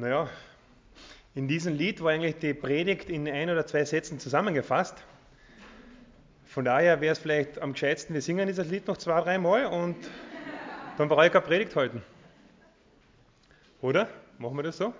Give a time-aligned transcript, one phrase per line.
[0.00, 0.30] Naja,
[1.34, 4.96] in diesem Lied war eigentlich die Predigt in ein oder zwei Sätzen zusammengefasst.
[6.46, 9.96] Von daher wäre es vielleicht am gescheitsten, wir singen dieses Lied noch zwei, dreimal und
[10.96, 12.02] dann brauche ich keine Predigt halten.
[13.82, 14.08] Oder?
[14.38, 14.94] Machen wir das so?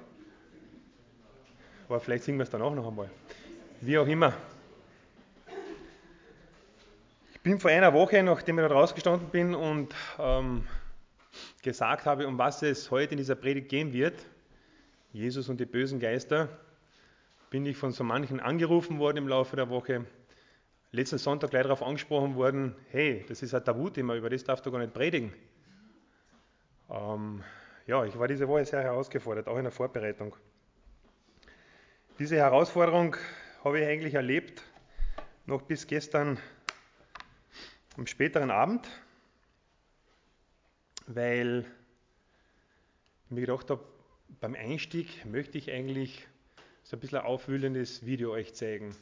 [1.88, 3.08] Aber vielleicht singen wir es dann auch noch einmal.
[3.80, 4.34] Wie auch immer.
[7.32, 10.66] Ich bin vor einer Woche, nachdem ich da rausgestanden bin und ähm,
[11.62, 14.26] gesagt habe, um was es heute in dieser Predigt gehen wird,
[15.12, 16.48] Jesus und die bösen Geister,
[17.50, 20.06] bin ich von so manchen angerufen worden im Laufe der Woche.
[20.92, 24.70] Letzten Sonntag gleich darauf angesprochen worden, hey, das ist ein Tabuthema, über das darfst du
[24.70, 25.32] gar nicht predigen.
[26.88, 27.42] Ähm,
[27.86, 30.36] ja, ich war diese Woche sehr herausgefordert, auch in der Vorbereitung.
[32.20, 33.16] Diese Herausforderung
[33.64, 34.62] habe ich eigentlich erlebt,
[35.46, 36.38] noch bis gestern
[37.96, 38.88] am späteren Abend,
[41.08, 41.64] weil
[43.24, 43.82] ich mir gedacht habe,
[44.38, 46.26] beim Einstieg möchte ich eigentlich
[46.82, 48.94] so ein bisschen ein aufwühlendes Video euch zeigen.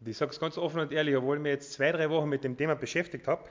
[0.00, 2.28] Und ich sage es ganz offen und ehrlich, obwohl ich mich jetzt zwei, drei Wochen
[2.28, 3.48] mit dem Thema beschäftigt habe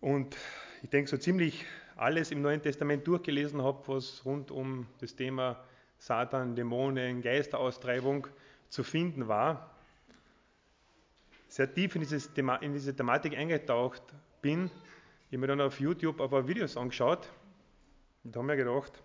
[0.00, 0.36] und
[0.82, 1.64] ich denke so ziemlich
[1.96, 5.62] alles im Neuen Testament durchgelesen habe, was rund um das Thema
[5.98, 8.26] Satan, Dämonen, Geisteraustreibung
[8.68, 9.70] zu finden war,
[11.48, 14.02] sehr tief in, Thema, in diese Thematik eingetaucht
[14.40, 14.70] bin,
[15.28, 17.28] ich habe mir dann auf YouTube ein paar Videos angeschaut
[18.24, 19.02] und haben mir gedacht,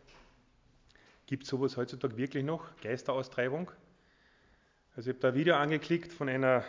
[1.25, 2.75] gibt es sowas heutzutage wirklich noch?
[2.81, 3.71] Geisteraustreibung?
[4.95, 6.63] Also ich habe da ein Video angeklickt von einer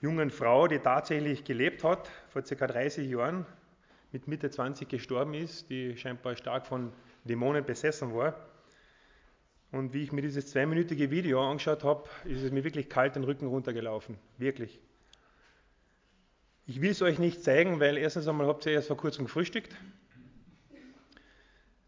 [0.00, 2.66] jungen Frau, die tatsächlich gelebt hat, vor ca.
[2.66, 3.46] 30 Jahren,
[4.12, 6.92] mit Mitte 20 gestorben ist, die scheinbar stark von
[7.24, 8.34] Dämonen besessen war.
[9.70, 13.24] Und wie ich mir dieses zweiminütige Video angeschaut habe, ist es mir wirklich kalt den
[13.24, 14.16] Rücken runtergelaufen.
[14.38, 14.80] Wirklich.
[16.66, 19.76] Ich will es euch nicht zeigen, weil erstens einmal habt ihr erst vor kurzem gefrühstückt.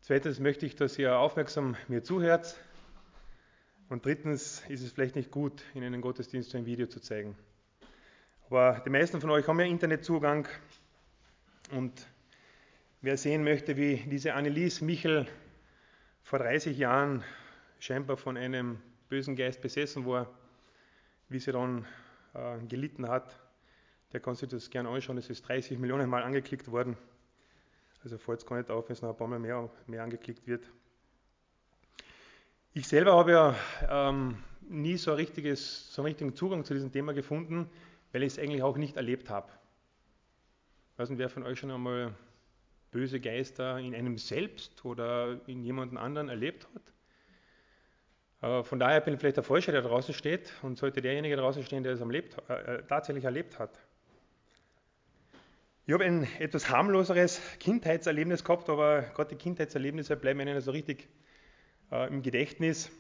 [0.02, 2.58] Zweitens möchte ich, dass ihr aufmerksam mir zuhört.
[3.90, 7.36] Und drittens ist es vielleicht nicht gut, in einem Gottesdienst so ein Video zu zeigen.
[8.46, 10.48] Aber die meisten von euch haben ja Internetzugang.
[11.72, 12.08] Und
[13.02, 15.28] wer sehen möchte, wie diese Annelies Michel
[16.22, 17.22] vor 30 Jahren
[17.78, 18.80] scheinbar von einem
[19.10, 20.30] bösen Geist besessen war,
[21.28, 21.86] wie sie dann
[22.32, 23.38] äh, gelitten hat,
[24.14, 25.18] der kann sich das gerne anschauen.
[25.18, 26.96] Es ist 30 Millionen Mal angeklickt worden.
[28.02, 30.46] Also fällt es gar nicht auf, wenn es noch ein paar Mal mehr, mehr angeklickt
[30.46, 30.70] wird.
[32.72, 33.56] Ich selber habe ja
[33.88, 37.68] ähm, nie so, richtiges, so einen richtigen Zugang zu diesem Thema gefunden,
[38.12, 39.50] weil ich es eigentlich auch nicht erlebt habe.
[40.92, 42.14] Ich weiß nicht, wer von euch schon einmal
[42.90, 46.92] böse Geister in einem selbst oder in jemandem anderen erlebt hat.
[48.42, 51.62] Äh, von daher bin ich vielleicht der Falsche, der draußen steht und sollte derjenige draußen
[51.62, 53.78] stehen, der es erlebt, äh, äh, tatsächlich erlebt hat.
[55.90, 61.08] Ich habe ein etwas harmloseres Kindheitserlebnis gehabt, aber gerade die Kindheitserlebnisse bleiben mir so richtig
[61.90, 62.92] äh, im Gedächtnis.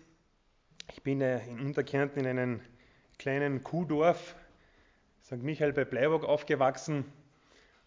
[0.92, 2.60] Ich bin äh, in Unterkärnten in einem
[3.16, 4.34] kleinen Kuhdorf,
[5.22, 5.40] St.
[5.40, 7.04] Michael bei Bleiburg, aufgewachsen.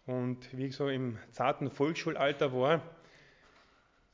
[0.06, 2.80] Und wie ich so im zarten Volksschulalter war,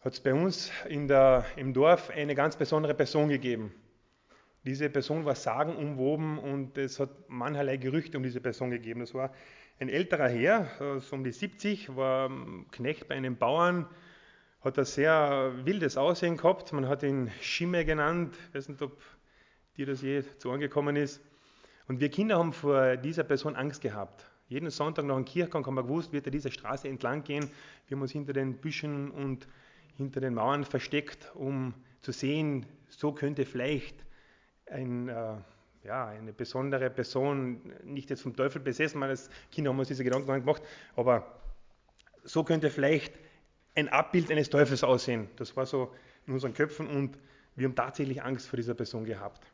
[0.01, 3.73] hat es bei uns der, im Dorf eine ganz besondere Person gegeben.
[4.65, 8.99] Diese Person war sagenumwoben und es hat mancherlei Gerüchte um diese Person gegeben.
[8.99, 9.33] Das war
[9.81, 12.31] ein älterer Herr, so um die 70, war
[12.71, 13.87] Knecht bei einem Bauern,
[14.61, 16.75] hat ein sehr wildes Aussehen gehabt.
[16.75, 18.37] Man hat ihn Schimme genannt.
[18.49, 19.01] Ich weiß nicht, ob
[19.79, 21.23] dir das je zu angekommen ist.
[21.89, 24.27] Und wir Kinder haben vor dieser Person Angst gehabt.
[24.49, 27.49] Jeden Sonntag nach dem Kirchgang haben wir gewusst, wird er diese Straße entlang gehen.
[27.89, 29.49] Wir haben uns hinter den Büschen und
[29.97, 34.05] hinter den Mauern versteckt, um zu sehen, so könnte vielleicht
[34.67, 35.37] ein äh,
[35.85, 40.05] ja, eine besondere Person, nicht jetzt vom Teufel besessen, als Kinder haben wir uns diese
[40.05, 40.63] Gedanken gemacht,
[40.97, 41.41] aber
[42.25, 43.15] so könnte vielleicht
[43.75, 45.29] ein Abbild eines Teufels aussehen.
[45.37, 45.95] Das war so
[46.27, 47.19] in unseren Köpfen und
[47.57, 49.47] wir haben tatsächlich Angst vor dieser Person gehabt.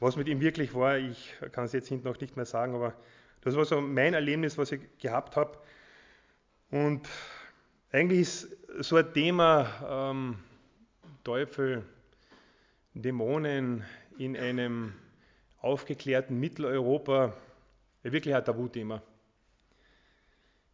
[0.00, 2.94] Was mit ihm wirklich war, ich kann es jetzt hinten noch nicht mehr sagen, aber
[3.42, 5.58] das war so mein Erlebnis, was ich gehabt habe.
[6.70, 7.08] Und
[7.92, 10.38] eigentlich ist so ein Thema ähm,
[11.22, 11.84] Teufel,
[12.94, 13.84] Dämonen
[14.18, 14.94] in einem
[15.64, 17.34] aufgeklärten Mitteleuropa
[18.02, 19.02] wirklich ein Tabuthema.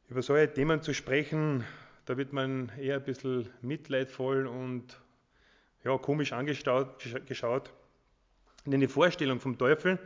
[0.09, 1.65] Über solche Themen zu sprechen,
[2.07, 5.01] da wird man eher ein bisschen mitleidvoll und
[5.85, 7.73] ja, komisch angeschaut.
[8.67, 9.99] Denn die Vorstellung vom Teufel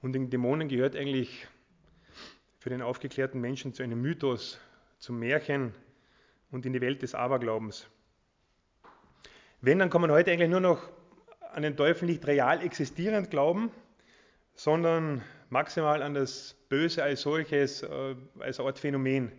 [0.00, 1.48] und den Dämonen gehört eigentlich
[2.60, 4.60] für den aufgeklärten Menschen zu einem Mythos,
[4.98, 5.74] zum Märchen
[6.52, 7.88] und in die Welt des Aberglaubens.
[9.60, 10.88] Wenn, dann kann man heute eigentlich nur noch
[11.52, 13.72] an den Teufel nicht real existierend glauben,
[14.54, 19.32] sondern maximal an das Böse als solches, äh, als Art Phänomen.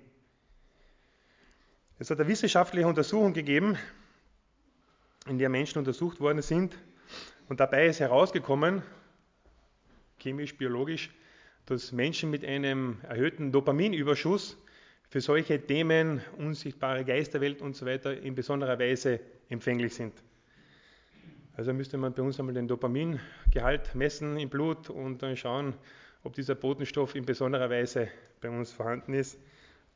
[2.00, 3.78] Es hat eine wissenschaftliche Untersuchung gegeben,
[5.28, 6.78] in der Menschen untersucht worden sind.
[7.48, 8.84] Und dabei ist herausgekommen,
[10.20, 11.12] chemisch, biologisch,
[11.66, 14.58] dass Menschen mit einem erhöhten Dopaminüberschuss
[15.10, 19.20] für solche Themen, unsichtbare Geisterwelt und so weiter, in besonderer Weise
[19.50, 20.14] empfänglich sind.
[21.56, 25.76] Also müsste man bei uns einmal den Dopamingehalt messen im Blut und dann schauen,
[26.24, 28.08] ob dieser Botenstoff in besonderer Weise
[28.42, 29.38] bei uns vorhanden ist.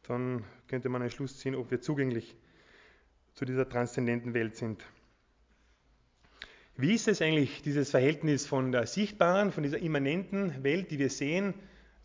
[0.03, 2.35] Dann könnte man einen Schluss ziehen, ob wir zugänglich
[3.33, 4.85] zu dieser transzendenten Welt sind.
[6.75, 11.09] Wie ist es eigentlich, dieses Verhältnis von der sichtbaren, von dieser immanenten Welt, die wir
[11.09, 11.55] sehen,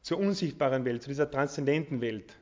[0.00, 2.34] zur unsichtbaren Welt, zu dieser transzendenten Welt?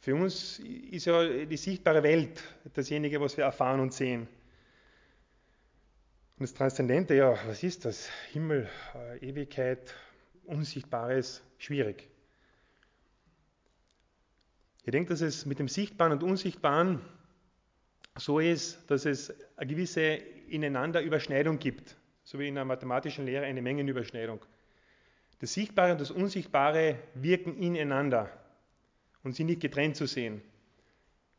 [0.00, 2.42] Für uns ist ja die sichtbare Welt
[2.74, 4.26] dasjenige, was wir erfahren und sehen.
[6.36, 8.08] Und das Transzendente, ja, was ist das?
[8.32, 9.94] Himmel, äh, Ewigkeit,
[10.46, 12.08] Unsichtbares, schwierig.
[14.84, 17.00] Ich denke, dass es mit dem Sichtbaren und Unsichtbaren
[18.18, 20.02] so ist, dass es eine gewisse
[20.48, 24.44] Ineinanderüberschneidung gibt, so wie in der mathematischen Lehre eine Mengenüberschneidung.
[25.38, 28.28] Das Sichtbare und das Unsichtbare wirken ineinander
[29.22, 30.42] und sind nicht getrennt zu sehen.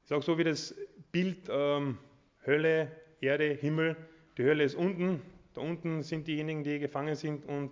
[0.03, 0.74] Ich sage so wie das
[1.12, 1.97] Bild ähm,
[2.45, 3.97] Hölle, Erde, Himmel.
[4.37, 5.21] Die Hölle ist unten,
[5.53, 7.71] da unten sind diejenigen, die gefangen sind und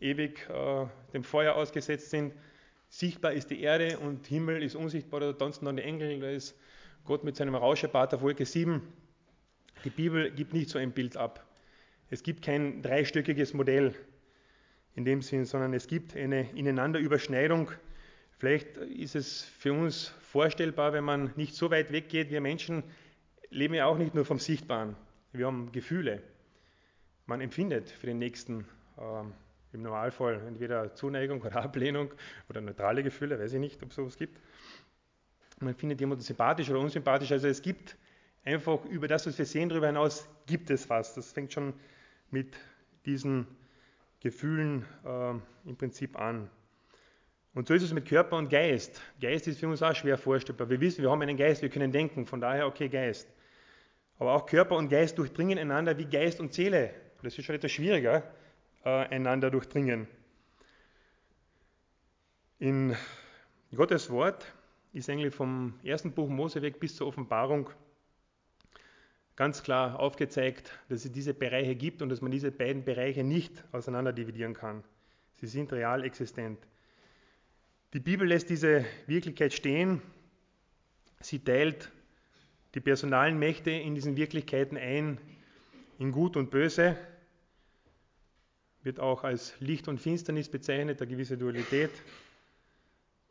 [0.00, 2.34] ewig äh, dem Feuer ausgesetzt sind.
[2.88, 6.54] Sichtbar ist die Erde und Himmel ist unsichtbar, da tanzen dann die Engel, da ist
[7.04, 8.82] Gott mit seinem Rauschebart auf Wolke 7.
[9.84, 11.46] Die Bibel gibt nicht so ein Bild ab.
[12.10, 13.94] Es gibt kein dreistöckiges Modell
[14.94, 17.70] in dem Sinn, sondern es gibt eine Ineinanderüberschneidung.
[18.38, 22.30] Vielleicht ist es für uns vorstellbar, wenn man nicht so weit weggeht.
[22.30, 22.84] Wir Menschen
[23.48, 24.94] leben ja auch nicht nur vom Sichtbaren.
[25.32, 26.22] Wir haben Gefühle.
[27.24, 28.66] Man empfindet für den Nächsten
[28.98, 32.12] äh, im Normalfall entweder Zuneigung oder Ablehnung
[32.50, 34.38] oder neutrale Gefühle, weiß ich nicht, ob es sowas gibt.
[35.60, 37.32] Man findet jemanden sympathisch oder unsympathisch.
[37.32, 37.96] Also es gibt
[38.44, 41.14] einfach über das, was wir sehen, darüber hinaus gibt es was.
[41.14, 41.72] Das fängt schon
[42.30, 42.54] mit
[43.06, 43.46] diesen
[44.20, 45.30] Gefühlen äh,
[45.68, 46.50] im Prinzip an.
[47.54, 49.00] Und so ist es mit Körper und Geist.
[49.20, 50.68] Geist ist für uns auch schwer vorstellbar.
[50.68, 53.28] Wir wissen, wir haben einen Geist, wir können denken, von daher okay Geist.
[54.22, 56.94] Aber auch Körper und Geist durchdringen einander wie Geist und Seele.
[57.24, 58.22] Das ist schon etwas schwieriger,
[58.84, 60.06] äh, einander durchdringen.
[62.60, 62.94] In
[63.74, 64.46] Gottes Wort
[64.92, 67.70] ist eigentlich vom ersten Buch Mose weg bis zur Offenbarung
[69.34, 73.64] ganz klar aufgezeigt, dass es diese Bereiche gibt und dass man diese beiden Bereiche nicht
[73.72, 74.84] auseinander dividieren kann.
[75.40, 76.60] Sie sind real existent.
[77.92, 80.00] Die Bibel lässt diese Wirklichkeit stehen.
[81.18, 81.90] Sie teilt
[82.74, 85.18] die personalen Mächte in diesen Wirklichkeiten ein
[85.98, 86.96] in Gut und Böse.
[88.82, 91.90] Wird auch als Licht und Finsternis bezeichnet, eine gewisse Dualität.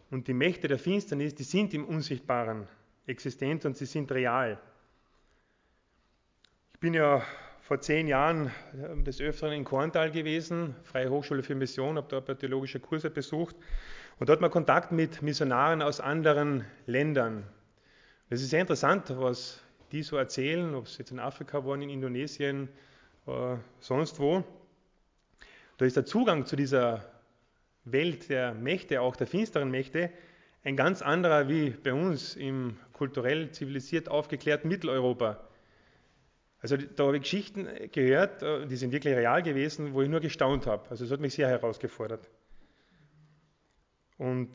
[0.09, 2.67] Und die Mächte der Finsternis, die sind im Unsichtbaren
[3.07, 4.59] existent und sie sind real.
[6.73, 7.21] Ich bin ja
[7.61, 12.39] vor zehn Jahren ähm, des Öfteren in Korntal gewesen, Freie Hochschule für Mission, habe dort
[12.39, 13.55] theologische Kurse besucht
[14.19, 17.45] und dort mal Kontakt mit Missionaren aus anderen Ländern.
[18.33, 19.59] Es ist sehr interessant, was
[19.91, 22.69] die so erzählen, ob es jetzt in Afrika waren, in Indonesien,
[23.27, 24.45] äh, sonst wo.
[25.75, 27.11] Da ist der Zugang zu dieser
[27.83, 30.11] Welt der Mächte, auch der finsteren Mächte,
[30.63, 35.45] ein ganz anderer wie bei uns im kulturell zivilisiert aufgeklärten Mitteleuropa.
[36.61, 40.21] Also da habe ich Geschichten gehört, äh, die sind wirklich real gewesen, wo ich nur
[40.21, 40.89] gestaunt habe.
[40.89, 42.29] Also es hat mich sehr herausgefordert.
[44.17, 44.51] Und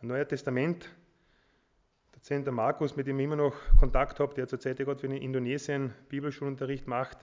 [0.00, 0.88] ein Neues Testament,
[2.22, 5.12] der Zentner Markus, mit dem ich immer noch Kontakt habe, der zurzeit gerade für in
[5.12, 7.18] Indonesien Bibelschulunterricht macht,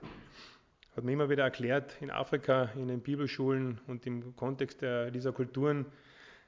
[0.94, 5.32] hat mir immer wieder erklärt, in Afrika, in den Bibelschulen und im Kontext der, dieser
[5.32, 5.86] Kulturen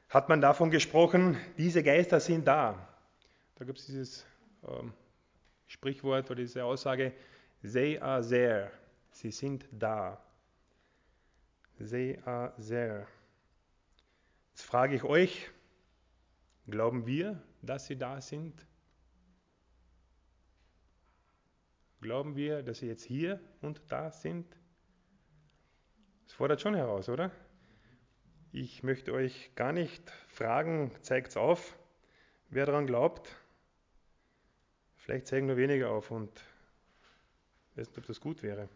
[0.10, 2.89] hat man davon gesprochen, diese Geister sind da.
[3.55, 4.25] Da gibt es dieses
[4.67, 4.91] ähm,
[5.67, 7.13] Sprichwort oder diese Aussage,
[7.62, 8.70] they are there,
[9.12, 10.22] sie sind da.
[11.79, 13.08] They are there.
[14.50, 15.50] Jetzt frage ich euch,
[16.67, 18.65] glauben wir, dass sie da sind?
[22.01, 24.58] Glauben wir, dass sie jetzt hier und da sind?
[26.25, 27.32] Das fordert schon heraus, oder?
[28.51, 31.77] Ich möchte euch gar nicht fragen, zeigt es auf,
[32.50, 33.36] wer daran glaubt.
[34.98, 36.32] Vielleicht zeigen nur wenige auf und
[37.72, 38.68] ich weiß nicht, ob das gut wäre.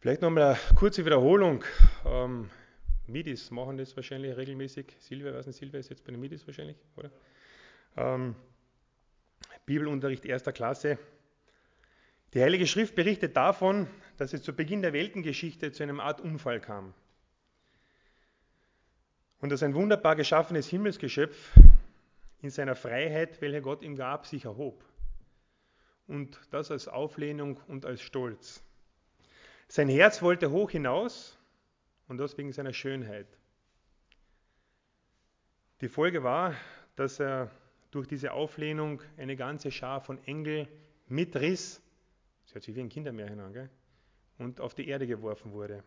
[0.00, 1.64] Vielleicht nochmal eine kurze Wiederholung.
[2.04, 2.50] Ähm,
[3.08, 4.94] Midis machen das wahrscheinlich regelmäßig.
[5.00, 7.10] Silvia, weiß nicht, Silvia ist jetzt bei den Midis wahrscheinlich, oder?
[7.96, 8.36] Ähm,
[9.64, 10.98] Bibelunterricht erster Klasse.
[12.34, 13.88] Die Heilige Schrift berichtet davon,
[14.18, 16.92] dass es zu Beginn der Weltengeschichte zu einem Art Unfall kam.
[19.40, 21.54] Und dass ein wunderbar geschaffenes Himmelsgeschöpf
[22.42, 24.84] in seiner Freiheit, welche Gott ihm gab, sich erhob.
[26.06, 28.62] Und das als Auflehnung und als Stolz.
[29.68, 31.37] Sein Herz wollte hoch hinaus
[32.08, 33.26] und das wegen seiner Schönheit.
[35.80, 36.54] Die Folge war,
[36.96, 37.50] dass er
[37.90, 40.66] durch diese Auflehnung eine ganze Schar von Engel
[41.06, 41.80] mitriss,
[42.44, 43.70] das hört sich wie ein Kindermärchen an, gell?
[44.38, 45.84] und auf die Erde geworfen wurde.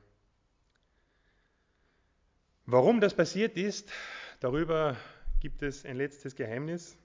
[2.66, 3.92] Warum das passiert ist,
[4.40, 4.96] darüber
[5.40, 6.98] gibt es ein letztes Geheimnis,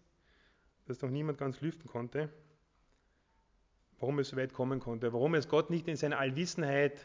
[0.86, 2.28] das noch niemand ganz lüften konnte.
[3.98, 7.00] Warum es so weit kommen konnte, warum es Gott nicht in seiner Allwissenheit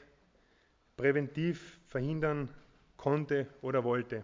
[1.01, 2.47] präventiv verhindern
[2.95, 4.23] konnte oder wollte.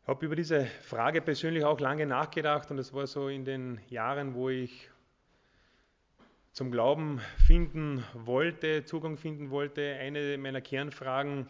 [0.00, 3.80] Ich habe über diese Frage persönlich auch lange nachgedacht und es war so in den
[3.90, 4.88] Jahren, wo ich
[6.52, 11.46] zum Glauben finden wollte, Zugang finden wollte, eine meiner Kernfragen,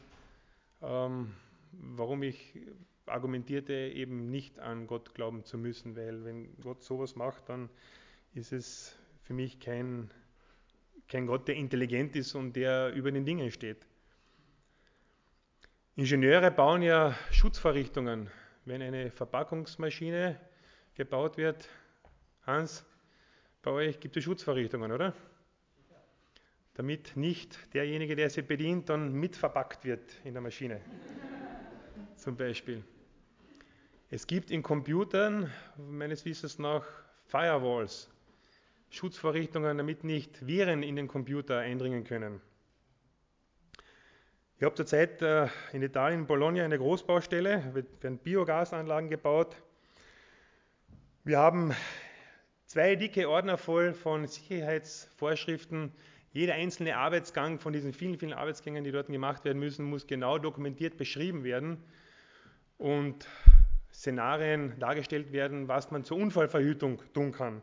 [0.82, 1.32] ähm,
[1.70, 2.58] warum ich
[3.06, 7.68] argumentierte, eben nicht an Gott glauben zu müssen, weil wenn Gott sowas macht, dann
[8.34, 10.10] ist es für mich kein,
[11.08, 13.86] kein Gott, der intelligent ist und der über den Dingen steht.
[15.96, 18.30] Ingenieure bauen ja Schutzvorrichtungen.
[18.64, 20.40] Wenn eine Verpackungsmaschine
[20.94, 21.68] gebaut wird,
[22.46, 22.84] Hans,
[23.62, 25.14] bei euch gibt es Schutzvorrichtungen, oder?
[26.74, 30.80] damit nicht derjenige, der sie bedient, dann mitverpackt wird in der Maschine.
[32.16, 32.82] Zum Beispiel.
[34.10, 36.84] Es gibt in Computern meines Wissens nach
[37.26, 38.10] Firewalls,
[38.94, 42.40] Schutzvorrichtungen, damit nicht Viren in den Computer eindringen können.
[44.56, 49.56] Ich habe zurzeit äh, in Italien, in Bologna, eine Großbaustelle, werden Biogasanlagen gebaut.
[51.24, 51.74] Wir haben
[52.66, 55.92] zwei dicke Ordner voll von Sicherheitsvorschriften,
[56.32, 60.38] jeder einzelne Arbeitsgang von diesen vielen, vielen Arbeitsgängen, die dort gemacht werden müssen, muss genau
[60.38, 61.82] dokumentiert beschrieben werden
[62.78, 63.28] und
[63.92, 67.62] Szenarien dargestellt werden, was man zur Unfallverhütung tun kann.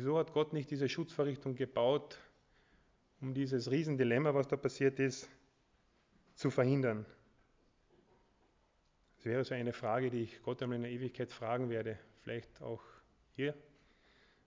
[0.00, 2.18] Wieso hat Gott nicht diese Schutzverrichtung gebaut,
[3.20, 5.28] um dieses Riesendilemma, was da passiert ist,
[6.36, 7.04] zu verhindern?
[9.16, 11.98] Das wäre so eine Frage, die ich Gott einmal in der Ewigkeit fragen werde.
[12.22, 12.82] Vielleicht auch
[13.36, 13.54] hier.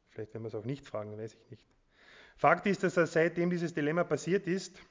[0.09, 1.67] Vielleicht werden wir es auch nicht fragen, weiß ich nicht.
[2.35, 4.81] Fakt ist, dass er seitdem dieses Dilemma passiert ist,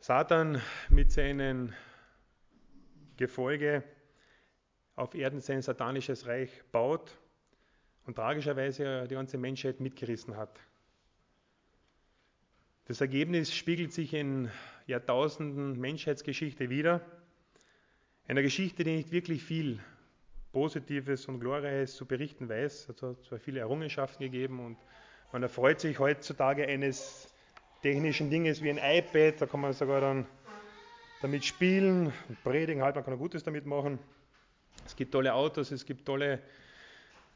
[0.00, 1.72] Satan mit seinem
[3.16, 3.84] Gefolge
[4.96, 7.16] auf Erden sein satanisches Reich baut
[8.06, 10.60] und tragischerweise die ganze Menschheit mitgerissen hat.
[12.86, 14.50] Das Ergebnis spiegelt sich in
[14.86, 17.00] Jahrtausenden Menschheitsgeschichte wider.
[18.28, 19.80] Einer Geschichte, die nicht wirklich viel
[20.52, 22.88] Positives und Glorreiches zu berichten weiß.
[22.90, 24.76] Es hat zwar viele Errungenschaften gegeben und
[25.32, 27.34] man erfreut sich heutzutage eines
[27.82, 30.26] technischen Dinges wie ein iPad, da kann man sogar dann
[31.22, 33.98] damit spielen und predigen, halt, man kann auch Gutes damit machen.
[34.86, 36.40] Es gibt tolle Autos, es gibt tolle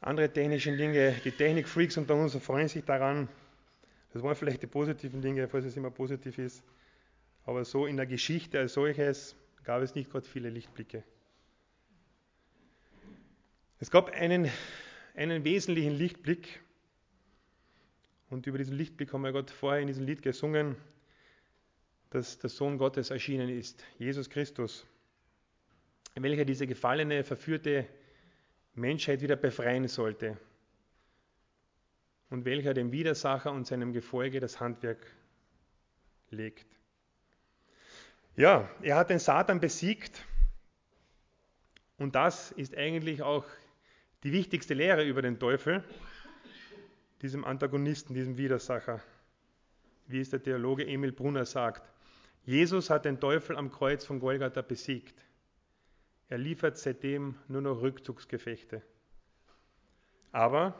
[0.01, 1.13] andere technische Dinge.
[1.23, 3.27] Die Technikfreaks unter uns freuen sich daran.
[4.13, 6.63] Das waren vielleicht die positiven Dinge, falls es immer positiv ist.
[7.45, 11.03] Aber so in der Geschichte als solches gab es nicht gerade viele Lichtblicke.
[13.79, 14.49] Es gab einen,
[15.15, 16.61] einen wesentlichen Lichtblick
[18.29, 20.75] und über diesen Lichtblick haben wir Gott vorher in diesem Lied gesungen,
[22.09, 24.85] dass der Sohn Gottes erschienen ist, Jesus Christus,
[26.15, 27.87] welcher diese gefallene, verführte
[28.73, 30.37] Menschheit wieder befreien sollte
[32.29, 35.05] und welcher dem Widersacher und seinem Gefolge das Handwerk
[36.29, 36.67] legt.
[38.35, 40.25] Ja, er hat den Satan besiegt
[41.97, 43.45] und das ist eigentlich auch
[44.23, 45.83] die wichtigste Lehre über den Teufel,
[47.21, 49.01] diesem Antagonisten, diesem Widersacher,
[50.07, 51.89] wie es der Theologe Emil Brunner sagt.
[52.45, 55.21] Jesus hat den Teufel am Kreuz von Golgatha besiegt.
[56.29, 58.81] Er liefert seitdem nur noch Rückzugsgefechte.
[60.31, 60.79] Aber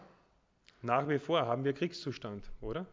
[0.81, 2.85] nach wie vor haben wir Kriegszustand, oder?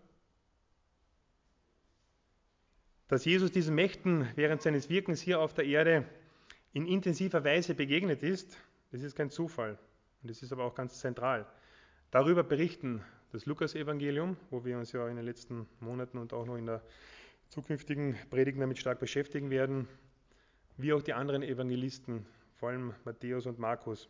[3.08, 6.04] Dass Jesus diesen Mächten während seines Wirkens hier auf der Erde
[6.72, 8.58] in intensiver Weise begegnet ist,
[8.90, 9.78] das ist kein Zufall.
[10.22, 11.46] Und das ist aber auch ganz zentral.
[12.10, 16.56] Darüber berichten das Lukas-Evangelium, wo wir uns ja in den letzten Monaten und auch noch
[16.56, 16.82] in der
[17.48, 19.86] zukünftigen Predigt damit stark beschäftigen werden,
[20.78, 24.08] wie auch die anderen Evangelisten, vor allem Matthäus und Markus.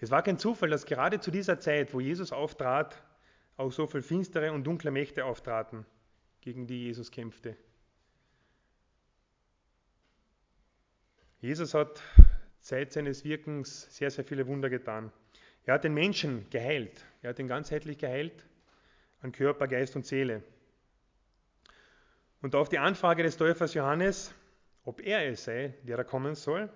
[0.00, 3.02] Es war kein Zufall, dass gerade zu dieser Zeit, wo Jesus auftrat,
[3.56, 5.86] auch so viele finstere und dunkle Mächte auftraten,
[6.40, 7.56] gegen die Jesus kämpfte.
[11.40, 12.02] Jesus hat
[12.60, 15.12] Zeit seines Wirkens sehr, sehr viele Wunder getan.
[15.66, 17.04] Er hat den Menschen geheilt.
[17.22, 18.44] Er hat ihn ganzheitlich geheilt
[19.20, 20.42] an Körper, Geist und Seele.
[22.42, 24.34] Und auf die Anfrage des Täufers Johannes,
[24.84, 26.70] ob er es sei, der da kommen soll.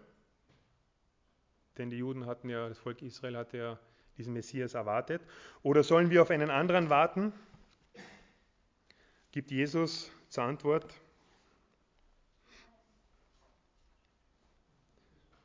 [1.78, 3.78] Denn die Juden hatten ja, das Volk Israel hatte ja
[4.18, 5.22] diesen Messias erwartet.
[5.62, 7.32] Oder sollen wir auf einen anderen warten?
[9.30, 10.92] Gibt Jesus zur Antwort.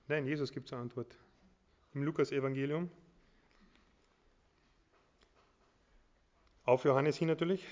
[0.08, 1.18] Nein, Jesus gibt zur Antwort.
[1.94, 2.90] Im Lukas-Evangelium.
[6.66, 7.66] Auf Johannes hin natürlich.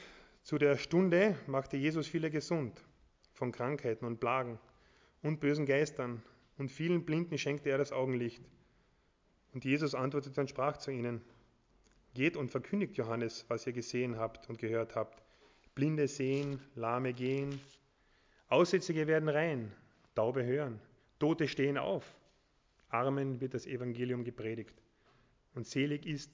[0.43, 2.83] Zu der Stunde machte Jesus viele gesund
[3.33, 4.59] von Krankheiten und Plagen
[5.23, 6.21] und bösen Geistern
[6.61, 8.43] und vielen Blinden schenkte er das Augenlicht.
[9.51, 11.21] Und Jesus antwortete und sprach zu ihnen,
[12.13, 15.23] Geht und verkündigt Johannes, was ihr gesehen habt und gehört habt.
[15.75, 17.59] Blinde sehen, Lahme gehen,
[18.47, 19.71] Aussätzige werden rein,
[20.13, 20.79] Taube hören,
[21.19, 22.05] Tote stehen auf,
[22.89, 24.75] Armen wird das Evangelium gepredigt.
[25.55, 26.29] Und selig ist,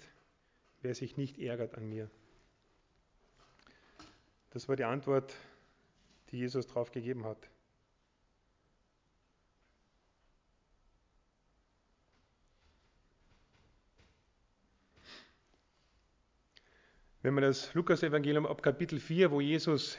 [0.81, 2.09] wer sich nicht ärgert an mir.
[4.49, 5.35] Das war die Antwort,
[6.31, 7.49] die Jesus darauf gegeben hat.
[17.27, 19.97] Wenn man das Lukas-Evangelium ab Kapitel 4, wo Jesus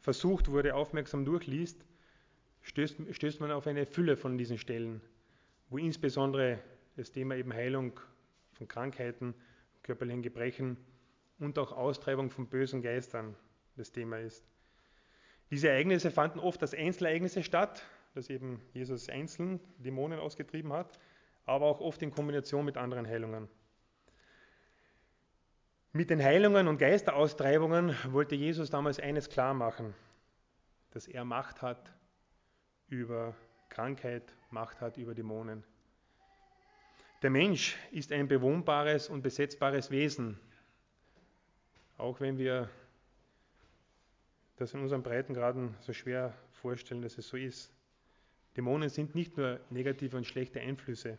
[0.00, 1.86] versucht wurde, aufmerksam durchliest,
[2.62, 5.00] stößt, stößt man auf eine Fülle von diesen Stellen,
[5.70, 6.58] wo insbesondere
[6.96, 8.00] das Thema eben Heilung
[8.54, 9.34] von Krankheiten,
[9.84, 10.76] körperlichen Gebrechen
[11.38, 13.36] und auch Austreibung von bösen Geistern
[13.76, 14.44] das Thema ist.
[15.52, 20.98] Diese Ereignisse fanden oft als Einzelereignisse statt, dass eben Jesus einzeln Dämonen ausgetrieben hat,
[21.46, 23.48] aber auch oft in Kombination mit anderen Heilungen.
[25.96, 29.94] Mit den Heilungen und Geisteraustreibungen wollte Jesus damals eines klar machen,
[30.90, 31.88] dass er Macht hat
[32.88, 33.36] über
[33.68, 35.62] Krankheit, Macht hat über Dämonen.
[37.22, 40.36] Der Mensch ist ein bewohnbares und besetzbares Wesen,
[41.96, 42.68] auch wenn wir
[44.56, 47.72] das in unseren Breitengraden so schwer vorstellen, dass es so ist.
[48.56, 51.18] Dämonen sind nicht nur negative und schlechte Einflüsse.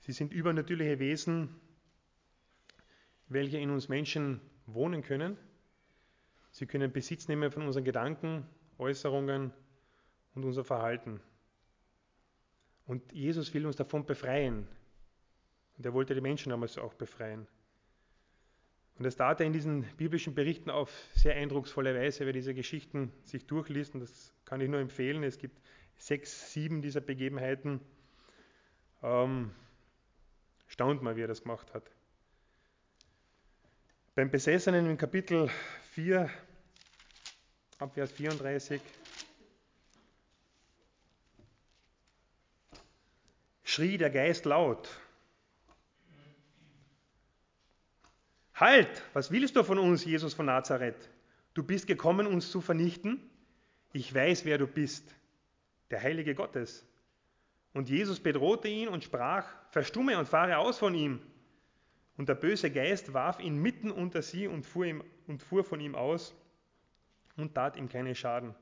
[0.00, 1.58] Sie sind übernatürliche Wesen,
[3.30, 5.38] welche in uns Menschen wohnen können.
[6.50, 9.52] Sie können Besitz nehmen von unseren Gedanken, Äußerungen
[10.34, 11.20] und unser Verhalten.
[12.86, 14.66] Und Jesus will uns davon befreien.
[15.78, 17.46] Und er wollte die Menschen damals auch befreien.
[18.98, 23.12] Und das tat er in diesen biblischen Berichten auf sehr eindrucksvolle Weise, wer diese Geschichten
[23.24, 23.94] sich durchliest.
[23.94, 25.22] Und das kann ich nur empfehlen.
[25.22, 25.58] Es gibt
[25.96, 27.80] sechs, sieben dieser Begebenheiten.
[29.02, 29.52] Ähm,
[30.66, 31.90] staunt mal, wie er das gemacht hat.
[34.16, 35.48] Beim Besessenen im Kapitel
[35.92, 36.28] 4,
[37.78, 38.82] Abvers 34,
[43.62, 44.88] schrie der Geist laut.
[48.52, 51.08] Halt, was willst du von uns, Jesus von Nazareth?
[51.54, 53.30] Du bist gekommen, uns zu vernichten?
[53.92, 55.14] Ich weiß, wer du bist,
[55.92, 56.84] der Heilige Gottes.
[57.74, 61.29] Und Jesus bedrohte ihn und sprach, verstumme und fahre aus von ihm.
[62.20, 65.80] Und der böse Geist warf ihn mitten unter sie und fuhr, ihm, und fuhr von
[65.80, 66.34] ihm aus
[67.38, 68.54] und tat ihm keinen Schaden.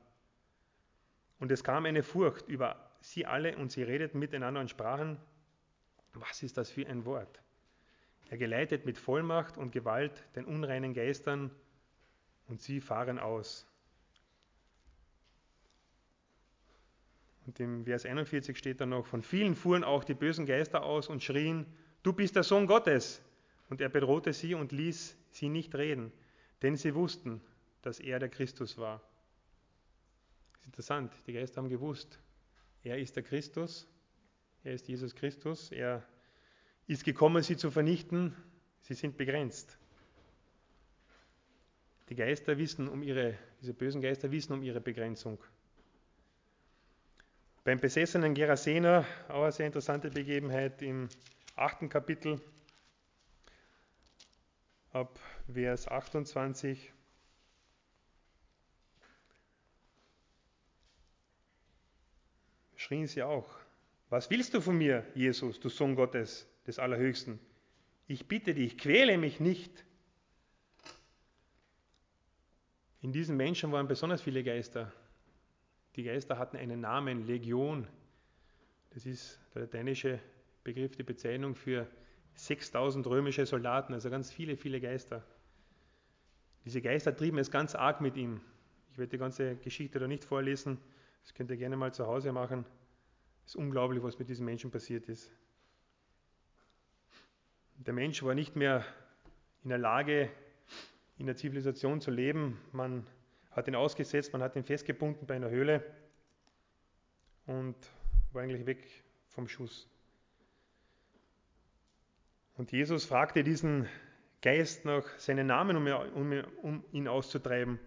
[1.39, 5.17] Und es kam eine Furcht über sie alle und sie redeten miteinander und sprachen,
[6.13, 7.41] was ist das für ein Wort?
[8.29, 11.51] Er geleitet mit Vollmacht und Gewalt den unreinen Geistern
[12.47, 13.67] und sie fahren aus.
[17.45, 21.09] Und im Vers 41 steht dann noch, von vielen fuhren auch die bösen Geister aus
[21.09, 21.65] und schrien,
[22.03, 23.21] du bist der Sohn Gottes.
[23.69, 26.11] Und er bedrohte sie und ließ sie nicht reden,
[26.61, 27.41] denn sie wussten,
[27.81, 29.01] dass er der Christus war.
[30.53, 32.19] Das ist interessant, die Geister haben gewusst,
[32.83, 33.87] er ist der Christus,
[34.63, 36.03] er ist Jesus Christus, er
[36.87, 38.35] ist gekommen, sie zu vernichten.
[38.81, 39.77] Sie sind begrenzt.
[42.09, 45.37] Die Geister wissen um ihre, diese bösen Geister wissen um ihre Begrenzung.
[47.63, 51.09] Beim besessenen Gerasener, auch eine sehr interessante Begebenheit im
[51.55, 52.41] achten Kapitel,
[54.91, 55.19] ab
[55.51, 56.91] Vers 28.
[62.75, 63.49] Schrien sie auch,
[64.09, 66.49] was willst du von mir, Jesus, du Sohn Gottes?
[66.69, 67.39] des Allerhöchsten.
[68.07, 69.85] Ich bitte dich, quäle mich nicht.
[73.01, 74.93] In diesen Menschen waren besonders viele Geister.
[75.95, 77.87] Die Geister hatten einen Namen, Legion.
[78.91, 80.19] Das ist der lateinische
[80.63, 81.87] Begriff, die Bezeichnung für
[82.45, 85.23] 6000 römische Soldaten, also ganz viele, viele Geister.
[86.65, 88.39] Diese Geister trieben es ganz arg mit ihm.
[88.91, 90.77] Ich werde die ganze Geschichte da nicht vorlesen,
[91.23, 92.65] das könnt ihr gerne mal zu Hause machen.
[93.45, 95.31] Es ist unglaublich, was mit diesen Menschen passiert ist.
[97.75, 98.85] Der Mensch war nicht mehr
[99.63, 100.29] in der Lage,
[101.17, 102.59] in der Zivilisation zu leben.
[102.71, 103.05] Man
[103.51, 105.83] hat ihn ausgesetzt, man hat ihn festgebunden bei einer Höhle.
[107.47, 107.75] und
[108.31, 108.87] war eigentlich weg
[109.27, 109.89] vom Schuss.
[112.59, 113.87] Und Jesus fragte diesen
[114.41, 117.79] Geist nach seinen Namen, um, ihn auszutreiben.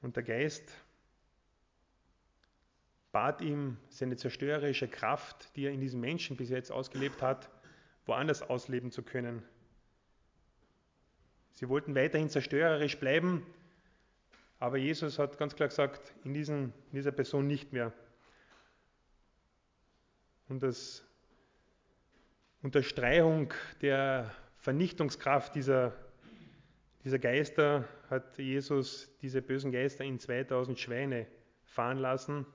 [0.00, 0.72] Und der Geist
[3.12, 7.50] bat ihm, seine zerstörerische Kraft, die er in diesem Menschen bis jetzt ausgelebt hat,
[8.06, 9.42] woanders ausleben zu können.
[11.52, 13.46] Sie wollten weiterhin zerstörerisch bleiben,
[14.60, 17.92] aber Jesus hat ganz klar gesagt, in, diesen, in dieser Person nicht mehr.
[20.48, 21.04] Und das
[22.64, 25.92] Unterstreichung der Vernichtungskraft dieser,
[27.04, 31.26] dieser Geister hat Jesus diese bösen Geister in 2000 Schweine
[31.66, 32.46] fahren lassen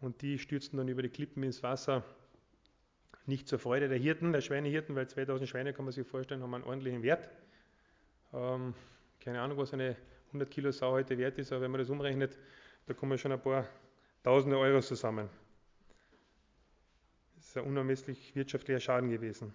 [0.00, 2.04] und die stürzten dann über die Klippen ins Wasser.
[3.26, 6.54] Nicht zur Freude der Hirten, der Schweinehirten, weil 2000 Schweine, kann man sich vorstellen, haben
[6.54, 7.28] einen ordentlichen Wert.
[8.32, 8.72] Ähm,
[9.18, 9.96] keine Ahnung, was eine
[10.28, 12.38] 100 Kilo Sau heute wert ist, aber wenn man das umrechnet,
[12.86, 13.66] da kommen schon ein paar
[14.22, 15.28] Tausende Euro zusammen.
[17.58, 19.52] Ein unermesslich wirtschaftlicher Schaden gewesen.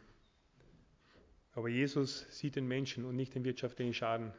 [1.53, 4.33] Aber Jesus sieht den Menschen und nicht den wirtschaftlichen Schaden.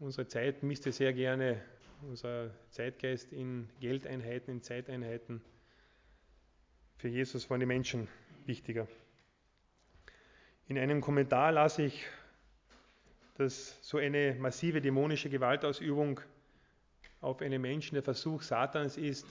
[0.00, 1.62] Unsere Zeit misst sehr gerne
[2.02, 5.40] unser Zeitgeist in Geldeinheiten, in Zeiteinheiten.
[6.96, 8.08] Für Jesus waren die Menschen
[8.44, 8.88] wichtiger.
[10.66, 12.04] In einem Kommentar las ich,
[13.34, 16.20] dass so eine massive dämonische Gewaltausübung
[17.20, 19.26] auf einen Menschen der Versuch Satans ist,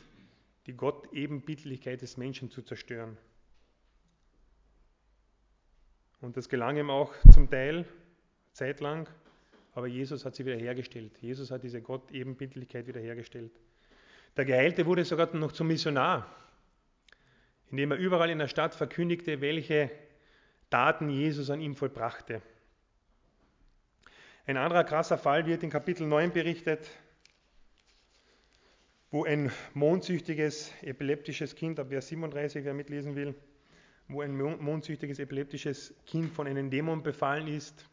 [0.68, 3.18] die Gott-Ebenbildlichkeit des Menschen zu zerstören.
[6.22, 7.86] Und das gelang ihm auch zum Teil
[8.54, 9.08] zeitlang
[9.74, 11.18] aber Jesus hat sie wiederhergestellt.
[11.22, 13.52] Jesus hat diese Gott-Ebenbildlichkeit wiederhergestellt.
[14.36, 16.26] Der Geheilte wurde sogar noch zum Missionar,
[17.70, 19.90] indem er überall in der Stadt verkündigte, welche
[20.70, 22.42] Taten Jesus an ihm vollbrachte.
[24.46, 26.90] Ein anderer krasser Fall wird in Kapitel 9 berichtet,
[29.12, 33.36] wo ein mondsüchtiges, epileptisches Kind, ab Vers 37, wer mitlesen will,
[34.08, 37.86] wo ein mondsüchtiges, epileptisches Kind von einem Dämon befallen ist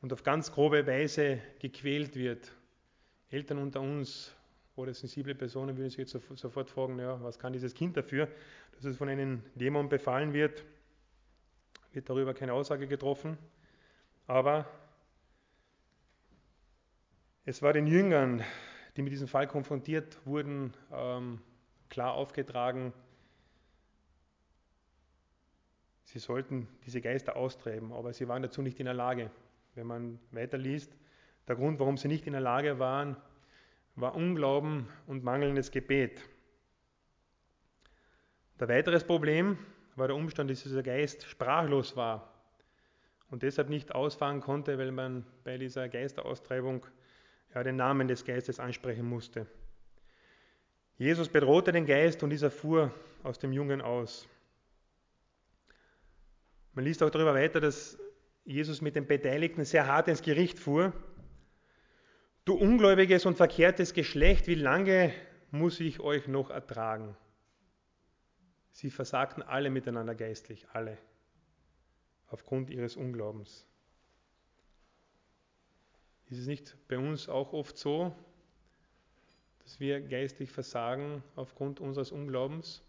[0.00, 2.52] und auf ganz grobe Weise gequält wird.
[3.30, 4.34] Eltern unter uns
[4.74, 8.28] oder sensible Personen würden sich jetzt sofort fragen, ja, was kann dieses Kind dafür,
[8.72, 10.64] dass es von einem Dämon befallen wird,
[11.92, 13.38] wird darüber keine Aussage getroffen.
[14.26, 14.68] Aber
[17.44, 18.42] es war den Jüngern,
[18.96, 21.40] die mit diesem Fall konfrontiert wurden, ähm,
[21.88, 22.92] klar aufgetragen,
[26.04, 29.30] sie sollten diese Geister austreiben, aber sie waren dazu nicht in der Lage
[29.74, 30.96] wenn man weiterliest.
[31.48, 33.16] Der Grund, warum sie nicht in der Lage waren,
[33.96, 36.22] war Unglauben und mangelndes Gebet.
[38.58, 39.58] Der weiteres Problem
[39.96, 42.32] war der Umstand, dass dieser Geist sprachlos war
[43.30, 46.84] und deshalb nicht ausfahren konnte, weil man bei dieser Geisteraustreibung
[47.54, 49.46] ja, den Namen des Geistes ansprechen musste.
[50.98, 54.28] Jesus bedrohte den Geist und dieser fuhr aus dem Jungen aus.
[56.74, 57.98] Man liest auch darüber weiter, dass
[58.44, 60.92] Jesus mit den Beteiligten sehr hart ins Gericht fuhr.
[62.44, 65.12] Du ungläubiges und verkehrtes Geschlecht, wie lange
[65.50, 67.16] muss ich euch noch ertragen?
[68.72, 70.96] Sie versagten alle miteinander geistlich, alle,
[72.28, 73.66] aufgrund ihres Unglaubens.
[76.30, 78.14] Ist es nicht bei uns auch oft so,
[79.64, 82.82] dass wir geistlich versagen aufgrund unseres Unglaubens?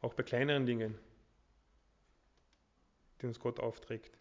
[0.00, 0.96] Auch bei kleineren Dingen,
[3.20, 4.16] die uns Gott aufträgt.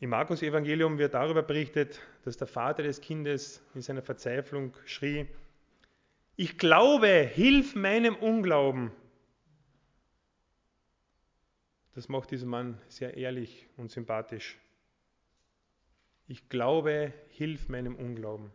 [0.00, 5.26] Im Markus-Evangelium wird darüber berichtet, dass der Vater des Kindes in seiner Verzweiflung schrie:
[6.34, 8.90] Ich glaube, hilf meinem Unglauben.
[11.96, 14.58] Das macht diesen Mann sehr ehrlich und sympathisch.
[16.26, 18.50] Ich glaube, hilf meinem Unglauben.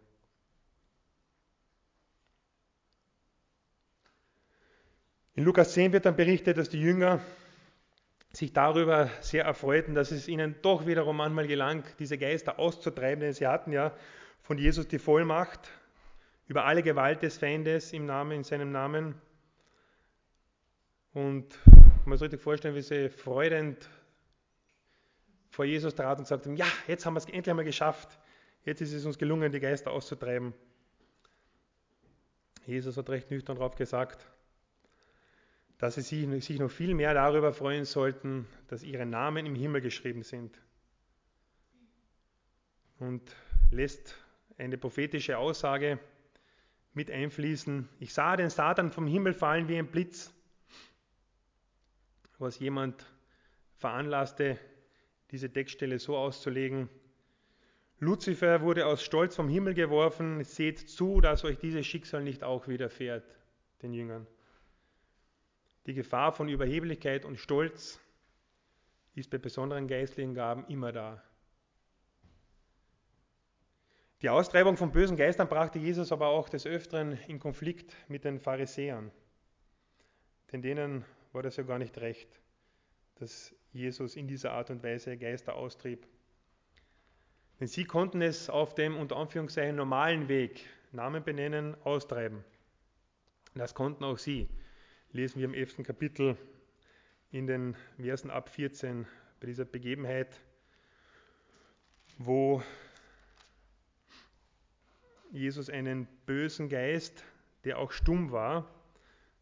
[5.34, 7.19] In Lukas 10 wird dann berichtet, dass die Jünger
[8.32, 13.34] sich darüber sehr erfreuten, dass es ihnen doch wiederum manchmal gelang, diese Geister auszutreiben, denn
[13.34, 13.97] sie hatten ja
[14.43, 15.67] von Jesus die Vollmacht
[16.45, 19.19] über alle Gewalt des Feindes im Namen, in seinem Namen.
[21.13, 21.58] Und
[22.05, 23.89] man muss sich richtig vorstellen, wie sie freudend
[25.51, 28.17] vor Jesus traten und sagten, ja, jetzt haben wir es endlich einmal geschafft.
[28.63, 30.53] Jetzt ist es uns gelungen, die Geister auszutreiben.
[32.65, 34.25] Jesus hat recht nüchtern darauf gesagt,
[35.77, 40.23] dass sie sich noch viel mehr darüber freuen sollten, dass ihre Namen im Himmel geschrieben
[40.23, 40.59] sind.
[42.99, 43.35] Und
[43.71, 44.15] lässt
[44.57, 45.99] eine prophetische Aussage
[46.93, 47.89] mit einfließen.
[47.99, 50.33] Ich sah den Satan vom Himmel fallen wie ein Blitz,
[52.41, 53.06] was jemand
[53.75, 54.60] veranlasste,
[55.32, 56.89] diese Textstelle so auszulegen.
[57.99, 60.43] Luzifer wurde aus Stolz vom Himmel geworfen.
[60.43, 63.23] Seht zu, dass euch dieses Schicksal nicht auch widerfährt,
[63.82, 64.27] den Jüngern.
[65.86, 67.99] Die Gefahr von Überheblichkeit und Stolz
[69.15, 71.23] ist bei besonderen geistlichen Gaben immer da.
[74.21, 78.39] Die Austreibung von bösen Geistern brachte Jesus aber auch des Öfteren in Konflikt mit den
[78.39, 79.12] Pharisäern.
[80.51, 82.39] Denn denen war das ja gar nicht recht,
[83.15, 86.06] dass Jesus in dieser Art und Weise Geister austrieb.
[87.60, 92.44] Denn sie konnten es auf dem unter Anführungszeichen normalen Weg, Namen benennen, austreiben.
[93.54, 94.50] Das konnten auch sie.
[95.12, 95.84] Lesen wir im 11.
[95.84, 96.38] Kapitel
[97.32, 99.06] in den Versen ab 14
[99.39, 100.39] bei dieser Begebenheit,
[102.17, 102.62] wo
[105.32, 107.24] Jesus einen bösen Geist,
[107.63, 108.67] der auch stumm war,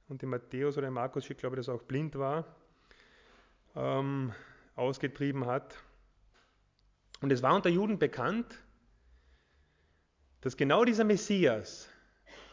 [0.10, 2.46] und in Matthäus oder in Markus steht, glaube ich, dass er auch blind war,
[3.76, 4.34] ähm,
[4.76, 5.82] ausgetrieben hat.
[7.22, 8.62] Und es war unter Juden bekannt,
[10.42, 11.90] dass genau dieser Messias,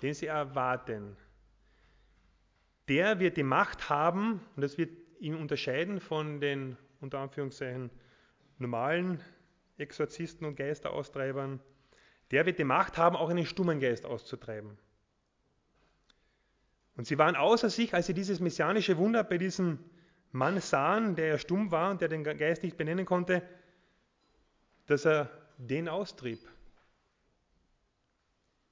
[0.02, 1.16] den sie erwarten,
[2.88, 7.90] der wird die Macht haben, und das wird ihn unterscheiden von den unter Anführungszeichen
[8.58, 9.20] normalen
[9.78, 11.60] Exorzisten und Geisteraustreibern,
[12.30, 14.78] der wird die Macht haben, auch einen stummen Geist auszutreiben.
[16.96, 19.78] Und sie waren außer sich, als sie dieses messianische Wunder bei diesem
[20.32, 23.46] Mann sahen, der ja stumm war und der den Geist nicht benennen konnte,
[24.86, 26.40] dass er den austrieb.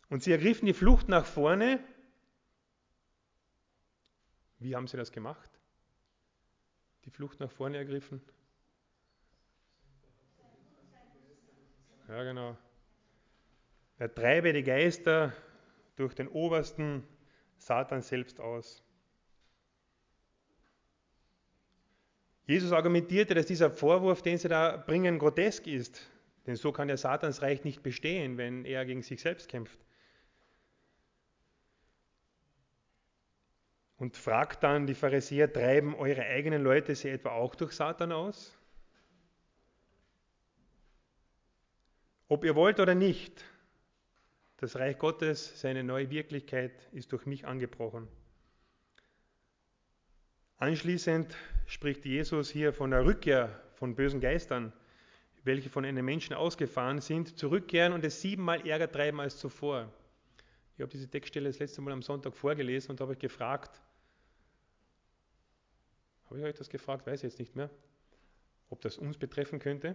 [0.08, 1.80] Und sie ergriffen die Flucht nach vorne.
[4.58, 5.50] Wie haben sie das gemacht?
[7.04, 8.22] Die Flucht nach vorne ergriffen?
[12.08, 12.56] Ja, genau.
[13.98, 15.32] Er treibe die Geister
[15.96, 17.06] durch den obersten
[17.64, 18.83] Satan selbst aus.
[22.46, 26.11] Jesus argumentierte, dass dieser Vorwurf, den sie da bringen, grotesk ist.
[26.46, 29.79] Denn so kann ja Satans Reich nicht bestehen, wenn er gegen sich selbst kämpft.
[33.96, 38.59] Und fragt dann die Pharisäer, treiben eure eigenen Leute sie etwa auch durch Satan aus?
[42.29, 43.42] Ob ihr wollt oder nicht,
[44.64, 48.09] das Reich Gottes, seine neue Wirklichkeit ist durch mich angebrochen.
[50.57, 54.72] Anschließend spricht Jesus hier von der Rückkehr von bösen Geistern,
[55.42, 59.92] welche von einem Menschen ausgefahren sind, zurückkehren und es siebenmal ärger treiben als zuvor.
[60.77, 63.83] Ich habe diese Textstelle das letzte Mal am Sonntag vorgelesen und habe euch gefragt,
[66.31, 67.68] habe ich euch das gefragt, weiß ich jetzt nicht mehr,
[68.70, 69.94] ob das uns betreffen könnte.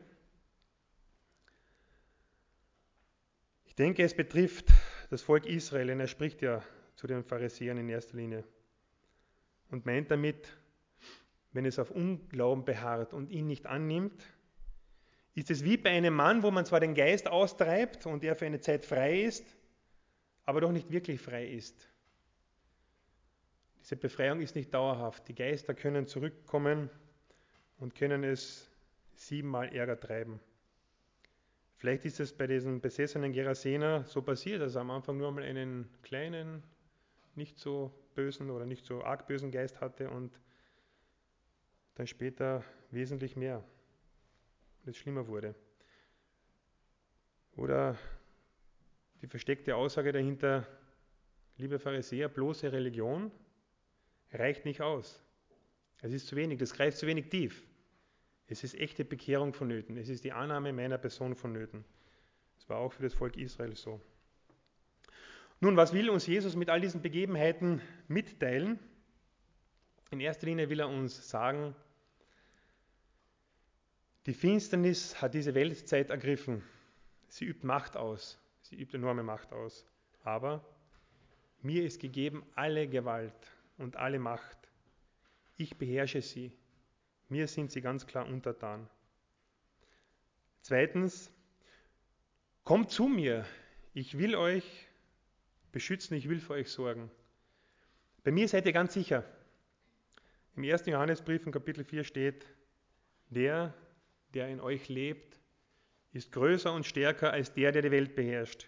[3.79, 4.67] Denke, es betrifft
[5.09, 6.61] das Volk Israel, denn er spricht ja
[6.95, 8.43] zu den Pharisäern in erster Linie
[9.71, 10.55] und meint damit,
[11.53, 14.23] wenn es auf Unglauben beharrt und ihn nicht annimmt,
[15.33, 18.45] ist es wie bei einem Mann, wo man zwar den Geist austreibt und er für
[18.45, 19.45] eine Zeit frei ist,
[20.45, 21.87] aber doch nicht wirklich frei ist.
[23.79, 25.27] Diese Befreiung ist nicht dauerhaft.
[25.29, 26.89] Die Geister können zurückkommen
[27.77, 28.69] und können es
[29.15, 30.39] siebenmal Ärger treiben.
[31.79, 35.45] Vielleicht ist es bei diesem besessenen Gerasener so passiert, dass er am Anfang nur einmal
[35.45, 36.61] einen kleinen,
[37.35, 40.37] nicht so bösen oder nicht so arg bösen Geist hatte und
[41.95, 43.63] dann später wesentlich mehr
[44.81, 45.55] und es schlimmer wurde.
[47.55, 47.97] Oder
[49.21, 50.67] die versteckte Aussage dahinter,
[51.55, 53.31] liebe Pharisäer, bloße Religion
[54.33, 55.23] reicht nicht aus.
[56.01, 57.63] Es ist zu wenig, das greift zu wenig tief.
[58.51, 59.95] Es ist echte Bekehrung vonnöten.
[59.95, 61.85] Es ist die Annahme meiner Person vonnöten.
[62.57, 64.01] Das war auch für das Volk Israel so.
[65.59, 68.79] Nun, was will uns Jesus mit all diesen Begebenheiten mitteilen?
[70.09, 71.75] In erster Linie will er uns sagen,
[74.25, 76.63] die Finsternis hat diese Weltzeit ergriffen.
[77.27, 78.39] Sie übt Macht aus.
[78.61, 79.85] Sie übt enorme Macht aus.
[80.23, 80.65] Aber
[81.61, 83.33] mir ist gegeben alle Gewalt
[83.77, 84.57] und alle Macht.
[85.57, 86.51] Ich beherrsche sie.
[87.29, 88.89] Mir sind sie ganz klar untertan.
[90.61, 91.31] Zweitens,
[92.63, 93.45] kommt zu mir.
[93.93, 94.87] Ich will euch
[95.71, 97.11] beschützen, ich will für euch sorgen.
[98.23, 99.23] Bei mir seid ihr ganz sicher.
[100.55, 100.87] Im 1.
[100.87, 102.45] Johannesbrief in Kapitel 4 steht,
[103.29, 103.73] der,
[104.33, 105.39] der in euch lebt,
[106.11, 108.67] ist größer und stärker als der, der die Welt beherrscht.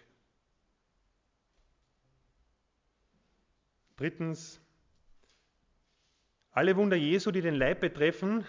[3.96, 4.60] Drittens,
[6.52, 8.44] alle Wunder Jesu, die den Leib betreffen,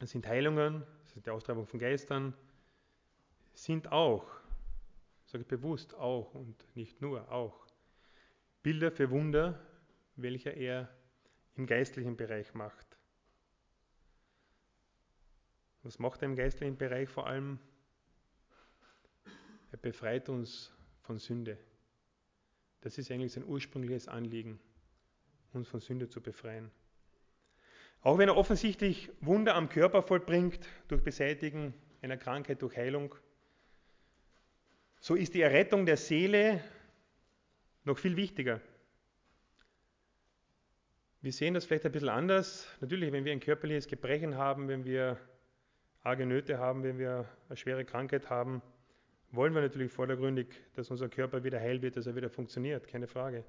[0.00, 2.34] das sind Heilungen, das ist die Austreibung von Geistern,
[3.54, 4.26] sind auch,
[5.26, 7.66] sage ich bewusst auch und nicht nur auch,
[8.62, 9.60] Bilder für Wunder,
[10.16, 10.88] welche er
[11.56, 12.98] im geistlichen Bereich macht.
[15.82, 17.58] Was macht er im geistlichen Bereich vor allem?
[19.70, 21.56] Er befreit uns von Sünde.
[22.80, 24.58] Das ist eigentlich sein ursprüngliches Anliegen,
[25.52, 26.70] uns von Sünde zu befreien.
[28.02, 33.14] Auch wenn er offensichtlich Wunder am Körper vollbringt, durch Beseitigen einer Krankheit, durch Heilung,
[35.00, 36.62] so ist die Errettung der Seele
[37.84, 38.60] noch viel wichtiger.
[41.22, 42.66] Wir sehen das vielleicht ein bisschen anders.
[42.80, 45.18] Natürlich, wenn wir ein körperliches Gebrechen haben, wenn wir
[46.02, 48.62] arge Nöte haben, wenn wir eine schwere Krankheit haben,
[49.30, 53.06] wollen wir natürlich vordergründig, dass unser Körper wieder heil wird, dass er wieder funktioniert, keine
[53.06, 53.44] Frage.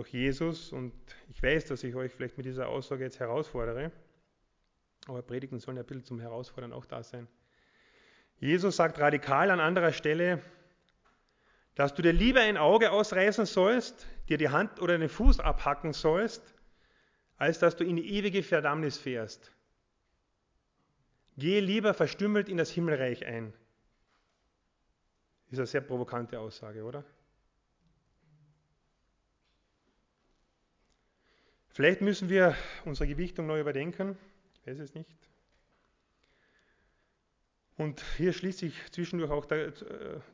[0.00, 0.94] Doch Jesus, und
[1.28, 3.92] ich weiß, dass ich euch vielleicht mit dieser Aussage jetzt herausfordere,
[5.06, 7.28] aber Predigten sollen ja ein bisschen zum Herausfordern auch da sein.
[8.38, 10.40] Jesus sagt radikal an anderer Stelle,
[11.74, 15.92] dass du dir lieber ein Auge ausreißen sollst, dir die Hand oder den Fuß abhacken
[15.92, 16.54] sollst,
[17.36, 19.52] als dass du in die ewige Verdammnis fährst.
[21.36, 23.52] Gehe lieber verstümmelt in das Himmelreich ein.
[25.50, 27.04] Ist eine sehr provokante Aussage, oder?
[31.80, 34.18] Vielleicht müssen wir unsere Gewichtung neu überdenken.
[34.52, 35.16] Ich weiß es nicht.
[37.78, 39.72] Und hier schließt sich zwischendurch auch der, äh,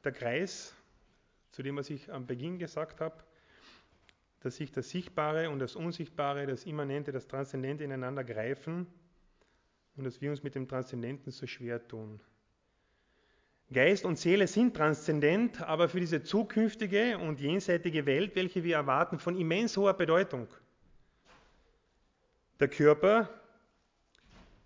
[0.03, 0.75] der Kreis
[1.53, 3.23] zu dem, was ich am Beginn gesagt habe,
[4.41, 8.89] dass sich das Sichtbare und das Unsichtbare, das Immanente, das Transzendente ineinander greifen
[9.95, 12.19] und dass wir uns mit dem Transzendenten so schwer tun.
[13.73, 19.21] Geist und Seele sind transzendent, aber für diese zukünftige und jenseitige Welt, welche wir erwarten,
[19.21, 20.49] von immens hoher Bedeutung.
[22.59, 23.29] Der Körper,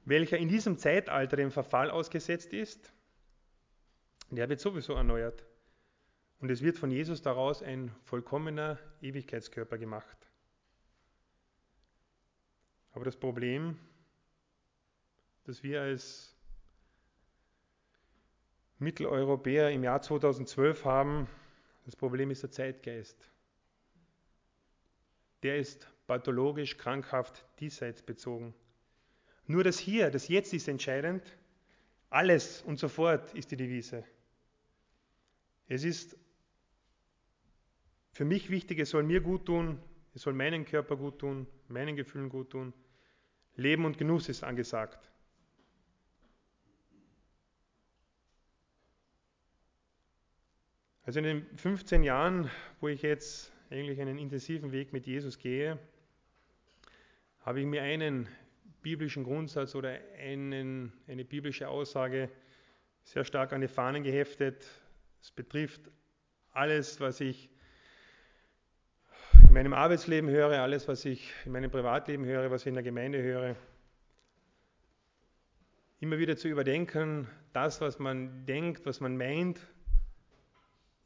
[0.05, 2.93] welcher in diesem Zeitalter dem Verfall ausgesetzt ist,
[4.31, 5.45] der wird sowieso erneuert.
[6.39, 10.17] Und es wird von Jesus daraus ein vollkommener Ewigkeitskörper gemacht.
[12.93, 13.79] Aber das Problem,
[15.45, 16.37] das wir als
[18.79, 21.29] Mitteleuropäer im Jahr 2012 haben,
[21.85, 23.31] das Problem ist der Zeitgeist.
[25.43, 28.53] Der ist pathologisch, krankhaft, diesseits bezogen.
[29.47, 31.23] Nur das Hier, das Jetzt ist entscheidend.
[32.09, 34.03] Alles und sofort ist die Devise.
[35.69, 36.17] Es ist
[38.11, 39.81] für mich wichtig, es soll mir gut tun,
[40.13, 42.73] es soll meinen Körper gut tun, meinen Gefühlen gut tun.
[43.55, 45.13] Leben und Genuss ist angesagt.
[51.05, 55.79] Also in den 15 Jahren, wo ich jetzt eigentlich einen intensiven Weg mit Jesus gehe,
[57.43, 58.29] habe ich mir einen
[58.83, 62.31] biblischen Grundsatz oder einen, eine biblische Aussage
[63.03, 64.67] sehr stark an die Fahnen geheftet.
[65.21, 65.81] Es betrifft
[66.53, 67.51] alles, was ich
[69.49, 72.83] in meinem Arbeitsleben höre, alles, was ich in meinem Privatleben höre, was ich in der
[72.83, 73.57] Gemeinde höre.
[75.99, 79.61] Immer wieder zu überdenken, das, was man denkt, was man meint,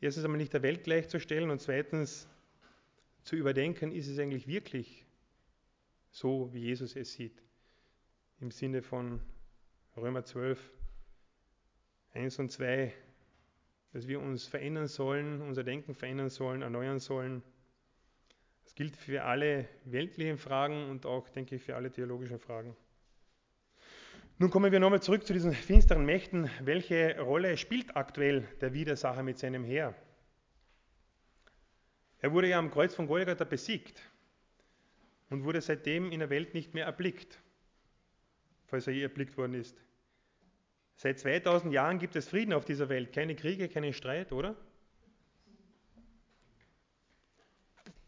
[0.01, 2.29] erstens einmal nicht der Welt gleichzustellen und zweitens
[3.23, 5.05] zu überdenken, ist es eigentlich wirklich
[6.15, 7.43] so, wie Jesus es sieht.
[8.39, 9.21] Im Sinne von
[9.97, 10.61] Römer 12,
[12.13, 12.95] 1 und 2,
[13.93, 17.43] dass wir uns verändern sollen, unser Denken verändern sollen, erneuern sollen.
[18.63, 22.77] Das gilt für alle weltlichen Fragen und auch, denke ich, für alle theologischen Fragen.
[24.39, 26.49] Nun kommen wir nochmal zurück zu diesen finsteren Mächten.
[26.61, 29.97] Welche Rolle spielt aktuell der Widersacher mit seinem Heer?
[32.21, 34.01] Er wurde ja am Kreuz von Golgatha besiegt
[35.31, 37.41] und wurde seitdem in der Welt nicht mehr erblickt,
[38.67, 39.83] falls er je erblickt worden ist.
[40.97, 44.57] Seit 2000 Jahren gibt es Frieden auf dieser Welt, keine Kriege, keinen Streit, oder?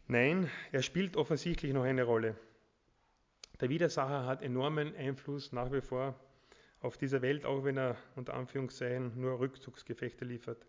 [0.07, 2.37] Nein, er spielt offensichtlich noch eine Rolle.
[3.59, 6.17] Der Widersacher hat enormen Einfluss nach wie vor
[6.79, 10.65] auf dieser Welt, auch wenn er unter Anführungszeichen nur Rückzugsgefechte liefert.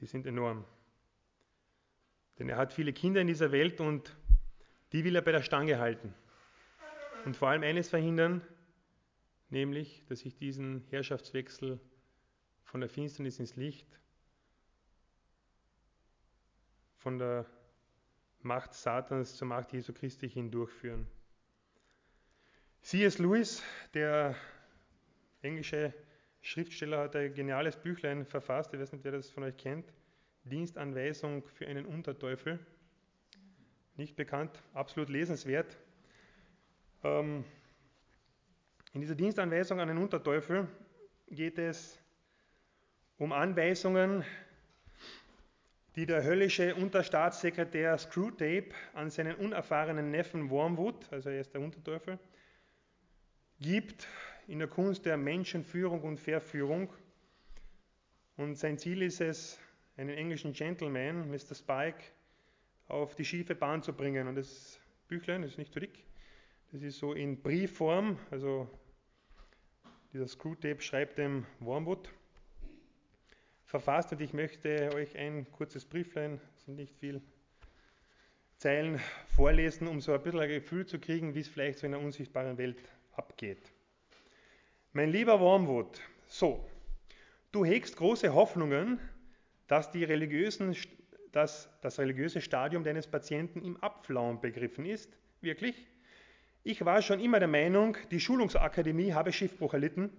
[0.00, 0.64] Die sind enorm.
[2.38, 4.16] Denn er hat viele Kinder in dieser Welt und
[4.94, 6.14] die will er bei der Stange halten.
[7.24, 8.42] Und vor allem eines verhindern,
[9.50, 11.80] nämlich, dass sich diesen Herrschaftswechsel
[12.62, 13.88] von der Finsternis ins Licht,
[16.98, 17.44] von der
[18.42, 21.08] Macht Satans zur Macht Jesu Christi hin durchführen.
[22.82, 23.18] C.S.
[23.18, 23.64] Lewis,
[23.94, 24.36] der
[25.42, 25.92] englische
[26.40, 29.92] Schriftsteller, hat ein geniales Büchlein verfasst, ich weiß nicht, wer das von euch kennt,
[30.44, 32.64] Dienstanweisung für einen Unterteufel.
[33.96, 35.76] Nicht bekannt, absolut lesenswert.
[37.04, 37.44] Ähm,
[38.92, 40.66] in dieser Dienstanweisung an den Unterteufel
[41.28, 42.00] geht es
[43.18, 44.24] um Anweisungen,
[45.94, 52.18] die der höllische Unterstaatssekretär Screwtape an seinen unerfahrenen Neffen Wormwood, also er ist der Unterteufel,
[53.60, 54.08] gibt
[54.48, 56.92] in der Kunst der Menschenführung und Verführung.
[58.36, 59.60] Und sein Ziel ist es,
[59.96, 61.54] einen englischen Gentleman, Mr.
[61.54, 62.02] Spike,
[62.88, 64.28] auf die schiefe Bahn zu bringen.
[64.28, 66.04] Und das Büchlein ist nicht zu dick.
[66.72, 68.68] Das ist so in Briefform, also
[70.12, 72.08] dieser Screwtape schreibt dem Wormwood
[73.64, 77.20] verfasst und ich möchte euch ein kurzes Brieflein, sind nicht viel
[78.56, 81.94] Zeilen, vorlesen, um so ein bisschen ein Gefühl zu kriegen, wie es vielleicht so in
[81.94, 82.78] einer unsichtbaren Welt
[83.16, 83.72] abgeht.
[84.92, 86.64] Mein lieber Wormwood, so,
[87.50, 89.00] du hegst große Hoffnungen,
[89.66, 90.76] dass, die religiösen,
[91.34, 95.16] dass das religiöse Stadium deines Patienten im Abflauen begriffen ist.
[95.40, 95.86] Wirklich?
[96.62, 100.10] Ich war schon immer der Meinung, die Schulungsakademie habe Schiffbruch erlitten,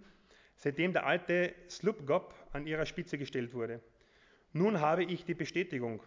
[0.57, 3.82] seitdem der alte Slupgop an ihrer Spitze gestellt wurde.
[4.51, 6.03] Nun habe ich die Bestätigung.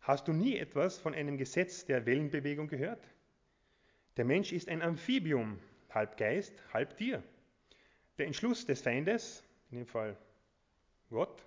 [0.00, 3.06] Hast du nie etwas von einem Gesetz der Wellenbewegung gehört?
[4.16, 5.58] Der Mensch ist ein Amphibium,
[5.90, 7.22] halb Geist, halb Tier.
[8.18, 10.16] Der Entschluss des Feindes, in dem Fall
[11.10, 11.44] Gott,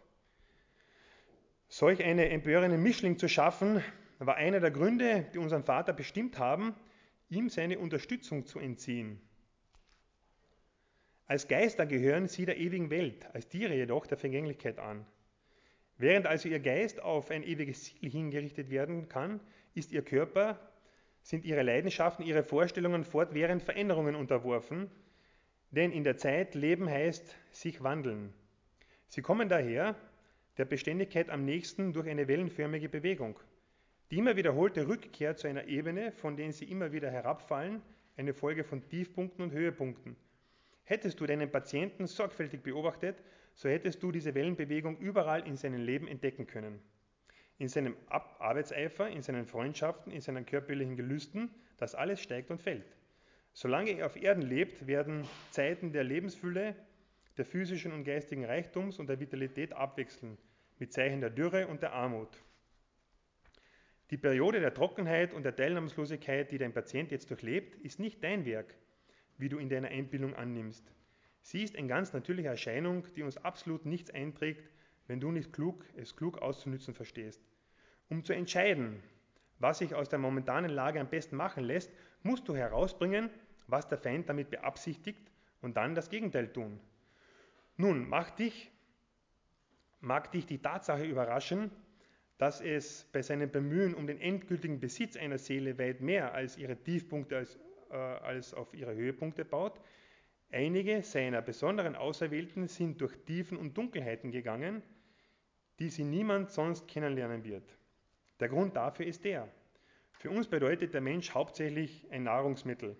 [1.72, 3.82] solch eine empörende Mischling zu schaffen,
[4.19, 6.76] war einer der Gründe, die unseren Vater bestimmt haben,
[7.30, 9.22] ihm seine Unterstützung zu entziehen.
[11.28, 15.05] Als Geister gehören sie der ewigen Welt, als Tiere jedoch der Vergänglichkeit an.
[15.97, 19.39] Während also ihr Geist auf ein ewiges Ziel hingerichtet werden kann,
[19.74, 20.59] ist ihr Körper,
[21.24, 24.91] sind ihre Leidenschaften, ihre Vorstellungen fortwährend Veränderungen unterworfen,
[25.69, 28.34] denn in der Zeit leben heißt sich wandeln.
[29.07, 29.95] Sie kommen daher
[30.58, 33.39] der Beständigkeit am nächsten durch eine wellenförmige Bewegung.
[34.12, 37.82] Die immer wiederholte Rückkehr zu einer Ebene, von der sie immer wieder herabfallen,
[38.18, 40.16] eine Folge von Tiefpunkten und Höhepunkten.
[40.84, 43.24] Hättest du deinen Patienten sorgfältig beobachtet,
[43.56, 46.82] so hättest du diese Wellenbewegung überall in seinem Leben entdecken können.
[47.58, 52.95] In seinem Arbeitseifer, in seinen Freundschaften, in seinen körperlichen Gelüsten, das alles steigt und fällt.
[53.54, 56.76] Solange er auf Erden lebt, werden Zeiten der Lebensfülle,
[57.42, 60.38] der physischen und geistigen Reichtums und der Vitalität abwechseln,
[60.78, 62.30] mit Zeichen der Dürre und der Armut.
[64.12, 68.46] Die Periode der Trockenheit und der Teilnahmslosigkeit, die dein Patient jetzt durchlebt, ist nicht dein
[68.46, 68.76] Werk,
[69.39, 70.94] wie du in deiner Einbildung annimmst.
[71.42, 74.70] Sie ist eine ganz natürliche Erscheinung, die uns absolut nichts einträgt,
[75.08, 77.42] wenn du nicht klug, es klug auszunützen verstehst.
[78.08, 79.02] Um zu entscheiden,
[79.58, 83.32] was sich aus der momentanen Lage am besten machen lässt, musst du herausbringen,
[83.66, 85.32] was der Feind damit beabsichtigt
[85.64, 86.80] und dann das Gegenteil tun.
[87.82, 88.70] Nun, mag dich,
[90.02, 91.72] mag dich die Tatsache überraschen,
[92.38, 96.76] dass es bei seinem Bemühen um den endgültigen Besitz einer Seele weit mehr als ihre
[96.78, 97.58] Tiefpunkte als,
[97.90, 99.82] äh, als auf ihre Höhepunkte baut.
[100.52, 104.84] Einige seiner besonderen Auserwählten sind durch Tiefen und Dunkelheiten gegangen,
[105.80, 107.76] die sie niemand sonst kennenlernen wird.
[108.40, 109.48] Der Grund dafür ist der.
[110.12, 112.96] Für uns bedeutet der Mensch hauptsächlich ein Nahrungsmittel.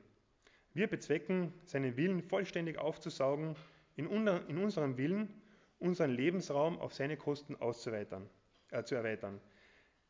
[0.74, 3.56] Wir bezwecken, seinen Willen vollständig aufzusaugen,
[3.96, 5.42] in, in unserem Willen
[5.80, 8.30] unseren Lebensraum auf seine Kosten auszuweitern
[8.70, 9.42] äh, zu erweitern.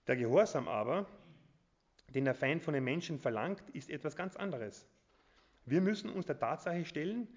[0.07, 1.07] Der Gehorsam aber,
[2.13, 4.87] den der Feind von den Menschen verlangt, ist etwas ganz anderes.
[5.65, 7.27] Wir müssen uns der Tatsache stellen,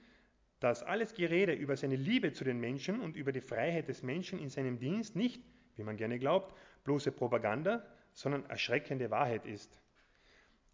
[0.59, 4.39] dass alles Gerede über seine Liebe zu den Menschen und über die Freiheit des Menschen
[4.39, 5.43] in seinem Dienst nicht,
[5.77, 9.79] wie man gerne glaubt, bloße Propaganda, sondern erschreckende Wahrheit ist.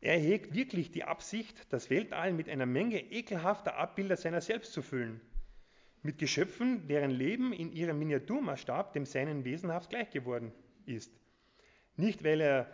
[0.01, 4.81] Er hegt wirklich die Absicht, das Weltall mit einer Menge ekelhafter Abbilder seiner selbst zu
[4.81, 5.21] füllen
[6.03, 10.53] mit Geschöpfen, deren Leben in ihrem Miniaturmaßstab dem seinen wesenhaft gleich geworden
[10.87, 11.13] ist.
[11.97, 12.67] Nicht, weil er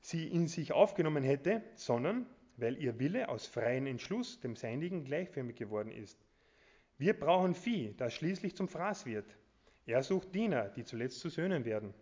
[0.00, 2.26] sie in sich aufgenommen hätte, sondern
[2.56, 6.18] weil ihr Wille aus freiem Entschluss dem seinigen gleichförmig geworden ist.
[6.98, 9.26] Wir brauchen Vieh, das schließlich zum Fraß wird.
[9.86, 11.92] Er sucht Diener, die zuletzt zu Söhnen werden.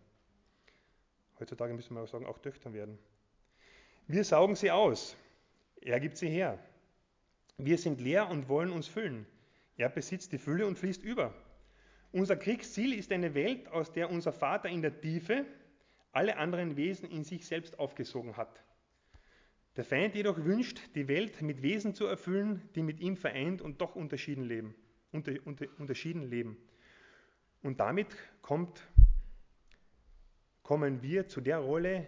[1.38, 2.98] Heutzutage müssen wir auch sagen, auch Töchtern werden.
[4.06, 5.16] Wir saugen sie aus.
[5.80, 6.58] Er gibt sie her.
[7.56, 9.26] Wir sind leer und wollen uns füllen.
[9.76, 11.34] Er besitzt die Fülle und fließt über.
[12.12, 15.46] Unser Kriegsziel ist eine Welt, aus der unser Vater in der Tiefe
[16.12, 18.62] alle anderen Wesen in sich selbst aufgesogen hat.
[19.76, 23.80] Der Feind jedoch wünscht, die Welt mit Wesen zu erfüllen, die mit ihm vereint und
[23.80, 24.74] doch unterschieden leben.
[25.10, 26.58] Unter, unter, unterschieden leben.
[27.62, 28.86] Und damit kommt,
[30.62, 32.06] kommen wir zu der Rolle,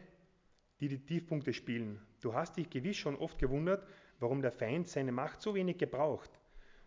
[0.81, 1.99] die die Tiefpunkte spielen.
[2.21, 3.87] Du hast dich gewiss schon oft gewundert,
[4.19, 6.31] warum der Feind seine Macht so wenig gebraucht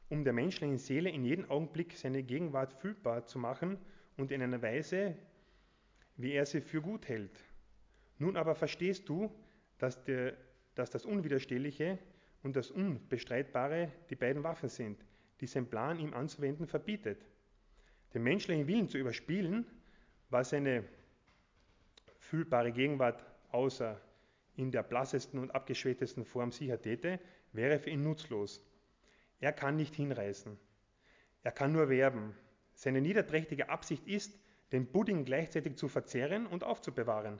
[0.09, 3.77] um der menschlichen Seele in jedem Augenblick seine Gegenwart fühlbar zu machen
[4.15, 5.15] und in einer Weise,
[6.15, 7.43] wie er sie für gut hält.
[8.17, 9.31] Nun aber verstehst du,
[9.77, 10.33] dass, der,
[10.75, 11.99] dass das Unwiderstehliche
[12.43, 15.05] und das Unbestreitbare die beiden Waffen sind,
[15.41, 17.25] die sein Plan ihm anzuwenden verbietet.
[18.13, 19.65] Den menschlichen Willen zu überspielen,
[20.29, 20.83] was seine
[22.19, 24.01] fühlbare Gegenwart außer
[24.55, 27.19] in der blassesten und abgeschwächtesten Form sicher täte,
[27.53, 28.63] wäre für ihn nutzlos.
[29.39, 30.57] Er kann nicht hinreißen.
[31.43, 32.35] Er kann nur werben.
[32.73, 34.37] Seine niederträchtige Absicht ist,
[34.71, 37.39] den Pudding gleichzeitig zu verzehren und aufzubewahren.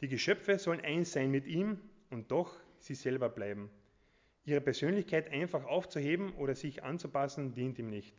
[0.00, 1.80] Die Geschöpfe sollen eins sein mit ihm
[2.10, 3.70] und doch sie selber bleiben.
[4.44, 8.14] Ihre Persönlichkeit einfach aufzuheben oder sich anzupassen, dient ihm nicht.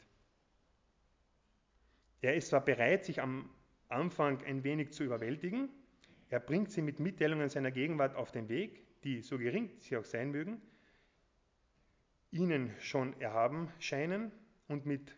[2.22, 3.50] Er ist zwar bereit, sich am
[3.88, 5.70] Anfang ein wenig zu überwältigen,
[6.30, 10.06] er bringt sie mit Mitteilungen seiner Gegenwart auf den Weg, die, so gering sie auch
[10.06, 10.62] sein mögen,
[12.32, 14.32] ihnen schon erhaben scheinen
[14.68, 15.16] und mit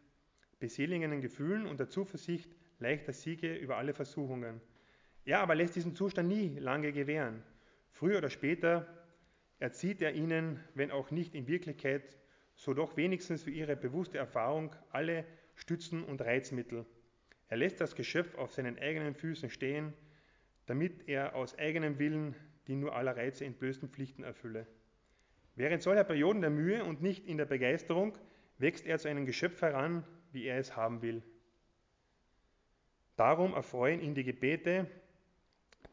[0.59, 4.61] beseligenden Gefühlen und der Zuversicht leichter Siege über alle Versuchungen.
[5.25, 7.43] Er aber lässt diesen Zustand nie lange gewähren.
[7.91, 8.87] Früher oder später
[9.59, 12.17] erzieht er ihnen, wenn auch nicht in Wirklichkeit,
[12.55, 16.85] so doch wenigstens für ihre bewusste Erfahrung alle Stützen und Reizmittel.
[17.47, 19.93] Er lässt das Geschöpf auf seinen eigenen Füßen stehen,
[20.65, 22.35] damit er aus eigenem Willen
[22.67, 24.67] die nur aller Reize entblößten Pflichten erfülle.
[25.61, 28.17] Während solcher Perioden der Mühe und nicht in der Begeisterung
[28.57, 31.21] wächst er zu einem Geschöpf heran, wie er es haben will.
[33.15, 34.87] Darum erfreuen ihn die Gebete,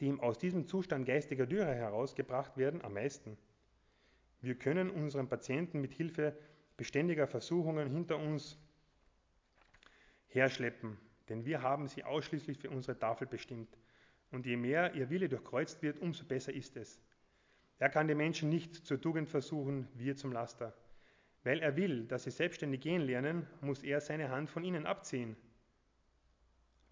[0.00, 3.36] die ihm aus diesem Zustand geistiger Dürre herausgebracht werden, am meisten.
[4.40, 6.34] Wir können unseren Patienten mit Hilfe
[6.78, 8.56] beständiger Versuchungen hinter uns
[10.28, 10.96] herschleppen,
[11.28, 13.76] denn wir haben sie ausschließlich für unsere Tafel bestimmt.
[14.30, 16.98] Und je mehr ihr Wille durchkreuzt wird, umso besser ist es.
[17.79, 20.74] Er kann die Menschen nicht zur Tugend versuchen, wir zum Laster.
[21.45, 25.37] Weil er will, dass sie selbstständig gehen lernen, muss er seine Hand von ihnen abziehen.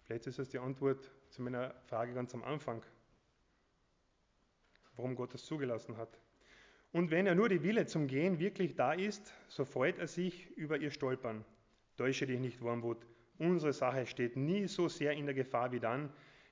[0.03, 2.81] Vielleicht ist das die Antwort zu meiner Frage ganz am Anfang,
[4.95, 6.17] warum Gott das zugelassen hat.
[6.93, 10.49] Und wenn er nur die Wille zum Gehen wirklich da ist, so freut er sich
[10.51, 11.43] über ihr Stolpern.
[11.97, 13.05] Täusche dich nicht, Wormwood.
[13.37, 16.11] Unsere Sache steht nie so sehr in der Gefahr wie dann,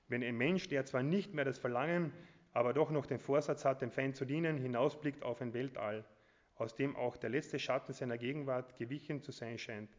[0.10, 2.12] wenn ein Mensch, der zwar nicht mehr das Verlangen,
[2.56, 6.06] aber doch noch den Vorsatz hat, dem Feind zu dienen, hinausblickt auf ein Weltall,
[6.56, 9.90] aus dem auch der letzte Schatten seiner Gegenwart gewichen zu sein scheint.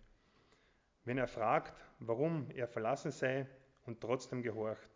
[1.04, 3.46] Wenn er fragt, warum er verlassen sei
[3.84, 4.88] und trotzdem gehorcht.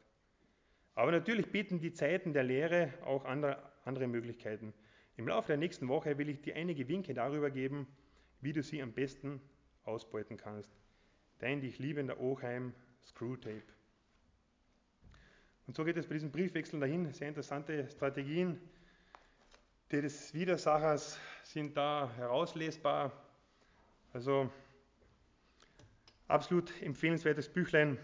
[0.95, 4.73] Aber natürlich bieten die Zeiten der Lehre auch andere, andere Möglichkeiten.
[5.19, 7.87] Im Laufe der nächsten Woche will ich dir einige Winke darüber geben,
[8.41, 9.39] wie du sie am besten
[9.85, 10.73] ausbeuten kannst.
[11.41, 12.73] Dein dich liebender Oheim
[13.05, 13.80] Screwtape.
[15.71, 17.13] Und so geht es bei diesem Briefwechsel dahin.
[17.13, 18.61] Sehr interessante Strategien.
[19.93, 23.13] Des Widersachers sind da herauslesbar.
[24.13, 24.51] Also
[26.27, 27.99] absolut empfehlenswertes Büchlein.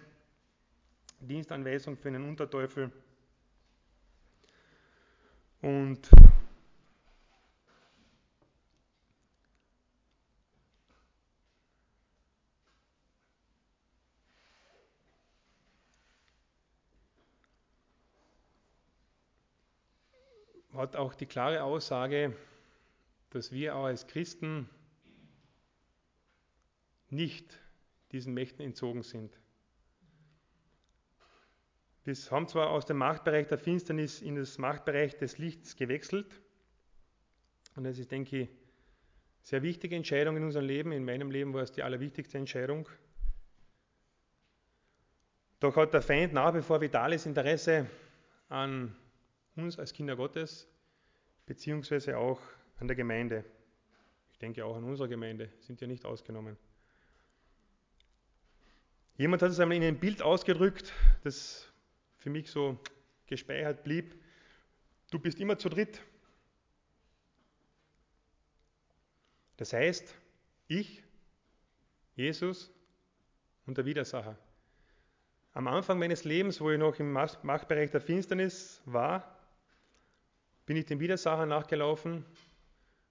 [1.19, 2.93] Dienstanweisung für einen Unterteufel.
[5.61, 6.09] Und
[20.77, 22.37] hat auch die klare Aussage,
[23.31, 24.69] dass wir auch als Christen
[27.11, 27.59] nicht
[28.13, 29.39] diesen Mächten entzogen sind.
[32.05, 36.41] Wir haben zwar aus dem Machtbereich der Finsternis in das Machtbereich des Lichts gewechselt,
[37.75, 38.49] und das ist, denke ich,
[39.43, 40.93] sehr wichtige Entscheidung in unserem Leben.
[40.93, 42.89] In meinem Leben war es die allerwichtigste Entscheidung.
[45.61, 47.87] Doch hat der Feind nach wie vor vitales Interesse
[48.49, 48.97] an
[49.57, 50.69] uns als Kinder Gottes,
[51.47, 52.41] beziehungsweise auch
[52.79, 53.45] an der Gemeinde.
[54.33, 56.57] Ich denke auch an unsere Gemeinde, sind ja nicht ausgenommen.
[59.17, 60.93] Jemand hat es einmal in einem Bild ausgedrückt,
[61.25, 61.67] das
[62.19, 62.79] für mich so
[63.27, 64.15] gespeichert blieb.
[65.11, 66.03] Du bist immer zu dritt.
[69.57, 70.15] Das heißt,
[70.69, 71.03] ich,
[72.15, 72.71] Jesus
[73.65, 74.39] und der Widersacher.
[75.55, 79.36] Am Anfang meines Lebens, wo ich noch im Machtbereich der Finsternis war,
[80.67, 82.25] bin ich dem Widersacher nachgelaufen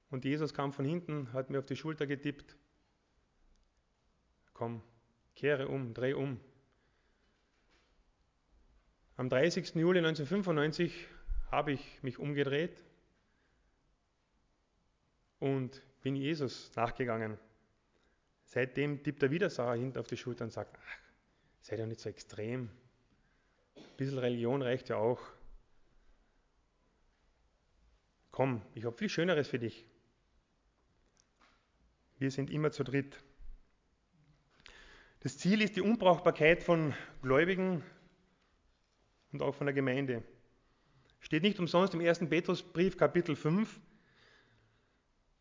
[0.09, 2.57] und Jesus kam von hinten, hat mir auf die Schulter getippt.
[4.53, 4.81] Komm,
[5.35, 6.39] kehre um, dreh um.
[9.17, 9.75] Am 30.
[9.75, 11.07] Juli 1995
[11.49, 12.83] habe ich mich umgedreht
[15.39, 17.37] und bin Jesus nachgegangen.
[18.43, 20.97] Seitdem tippt der Widersacher hinten auf die Schulter und sagt, ach,
[21.61, 22.69] sei doch nicht so extrem.
[23.75, 25.21] Ein bisschen Religion reicht ja auch.
[28.35, 29.85] Komm, ich habe viel Schöneres für dich.
[32.17, 33.23] Wir sind immer zu dritt.
[35.21, 37.81] Das Ziel ist die Unbrauchbarkeit von Gläubigen
[39.31, 40.21] und auch von der Gemeinde.
[41.21, 42.27] Steht nicht umsonst im 1.
[42.27, 43.79] Petrusbrief Kapitel 5.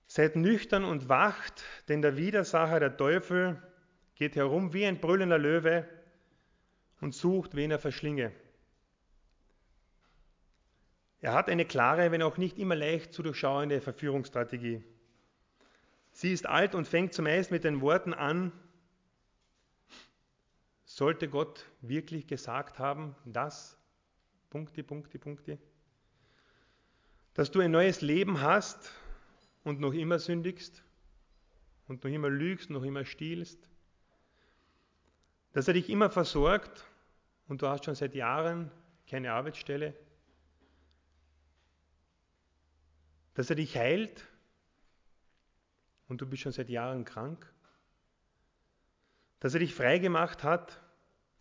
[0.06, 3.60] Seid nüchtern und wacht, denn der Widersacher, der Teufel,
[4.14, 5.88] geht herum wie ein brüllender Löwe
[7.00, 8.32] und sucht, wen er verschlinge.
[11.24, 14.84] Er hat eine klare, wenn auch nicht immer leicht zu durchschauende Verführungsstrategie.
[16.12, 18.52] Sie ist alt und fängt zumeist mit den Worten an,
[20.84, 23.78] sollte Gott wirklich gesagt haben, das,
[24.50, 25.58] Punkte, Punkte, Punkte,
[27.32, 28.92] dass du ein neues Leben hast
[29.62, 30.84] und noch immer sündigst
[31.88, 33.70] und noch immer lügst, noch immer stiehlst,
[35.54, 36.84] dass er dich immer versorgt
[37.48, 38.70] und du hast schon seit Jahren
[39.08, 39.94] keine Arbeitsstelle,
[43.34, 44.26] dass er dich heilt
[46.08, 47.52] und du bist schon seit Jahren krank,
[49.40, 50.80] dass er dich frei gemacht hat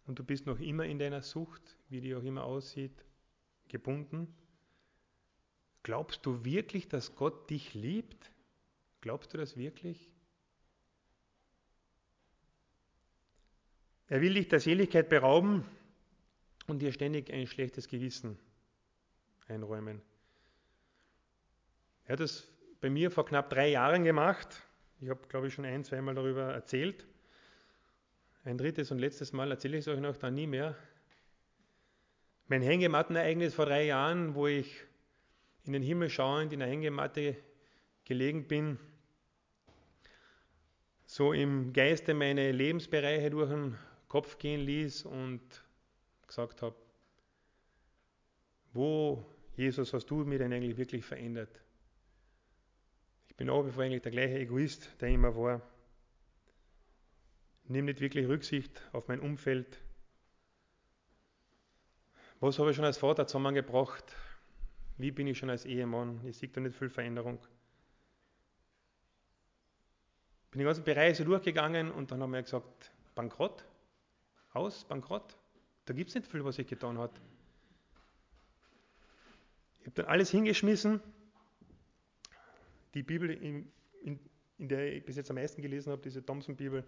[0.06, 3.06] und du bist noch immer in deiner Sucht, wie die auch immer aussieht,
[3.68, 4.34] gebunden.
[5.84, 8.32] Glaubst du wirklich, dass Gott dich liebt?
[9.02, 10.10] Glaubst du das wirklich?
[14.08, 15.66] Er will dich der Seligkeit berauben
[16.68, 18.38] und dir ständig ein schlechtes Gewissen
[19.48, 20.02] einräumen.
[22.06, 22.48] Er hat das
[22.82, 24.62] bei mir vor knapp drei Jahren gemacht.
[25.00, 27.06] Ich habe, glaube ich, schon ein, zweimal darüber erzählt.
[28.44, 30.76] Ein drittes und letztes Mal erzähle ich es euch noch dann nie mehr.
[32.48, 34.84] Mein Hängemattenereignis vor drei Jahren, wo ich
[35.64, 37.38] in den Himmel schauend in der Hängematte
[38.04, 38.78] gelegen bin,
[41.06, 43.78] so im Geiste meine Lebensbereiche durch den
[44.08, 45.42] Kopf gehen ließ und
[46.28, 46.76] gesagt habe,
[48.74, 49.26] wo,
[49.56, 51.62] Jesus, hast du mich denn eigentlich wirklich verändert?
[53.34, 55.60] Ich bin auch bevor eigentlich der gleiche Egoist, der immer war.
[57.64, 59.80] Nimm nicht wirklich Rücksicht auf mein Umfeld.
[62.40, 64.16] Was habe ich schon als Vater zusammengebracht?
[65.00, 66.22] Wie bin ich schon als Ehemann?
[66.28, 67.40] Ich sehe da nicht viel Veränderung.
[70.52, 73.66] Bin die ganzen Bereiche durchgegangen und dann haben wir gesagt, Bankrott,
[74.54, 75.36] aus, Bankrott.
[75.86, 77.14] Da gibt es nicht viel, was ich getan habe.
[79.80, 81.02] Ich habe dann alles hingeschmissen
[82.94, 83.72] die Bibel, in,
[84.04, 84.20] in,
[84.58, 86.84] in, der ich bis jetzt am meisten gelesen habe, diese Thompson-Bibel,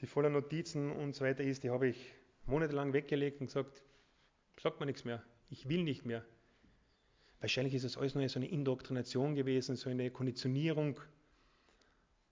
[0.00, 2.14] die voller Notizen und so weiter ist, die habe ich
[2.46, 3.82] monatelang weggelegt und gesagt,
[4.58, 6.24] sagt mir nichts mehr, ich will nicht mehr.
[7.40, 11.00] Wahrscheinlich ist es alles nur so eine Indoktrination gewesen, so eine Konditionierung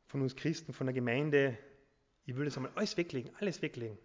[0.06, 1.56] von uns Christen, von der Gemeinde.
[2.26, 3.96] Ich will das einmal alles weglegen, alles weglegen.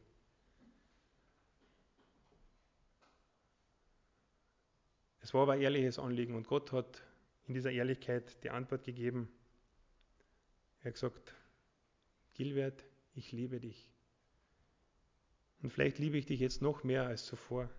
[5.21, 7.01] Es war aber ein ehrliches Anliegen und Gott hat
[7.47, 9.29] in dieser Ehrlichkeit die Antwort gegeben.
[10.81, 11.35] Er hat gesagt,
[12.33, 12.83] Gilbert,
[13.13, 13.89] ich liebe dich.
[15.61, 17.69] Und vielleicht liebe ich dich jetzt noch mehr als zuvor.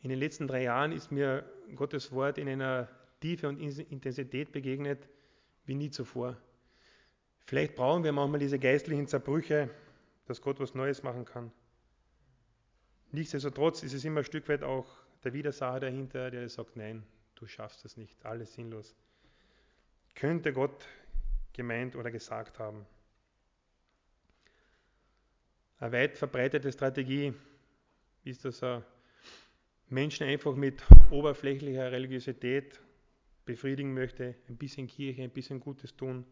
[0.00, 5.08] In den letzten drei Jahren ist mir Gottes Wort in einer Tiefe und Intensität begegnet
[5.64, 6.36] wie nie zuvor.
[7.46, 9.70] Vielleicht brauchen wir manchmal diese geistlichen Zerbrüche,
[10.26, 11.52] dass Gott was Neues machen kann.
[13.12, 17.02] Nichtsdestotrotz ist es immer ein Stück weit auch der Widersacher dahinter, der sagt, nein,
[17.34, 18.94] du schaffst das nicht, alles sinnlos.
[20.14, 20.86] Könnte Gott
[21.52, 22.86] gemeint oder gesagt haben.
[25.78, 27.34] Eine weit verbreitete Strategie
[28.24, 28.84] ist, dass er
[29.88, 32.80] Menschen einfach mit oberflächlicher Religiosität
[33.44, 36.24] befriedigen möchte, ein bisschen Kirche, ein bisschen Gutes tun,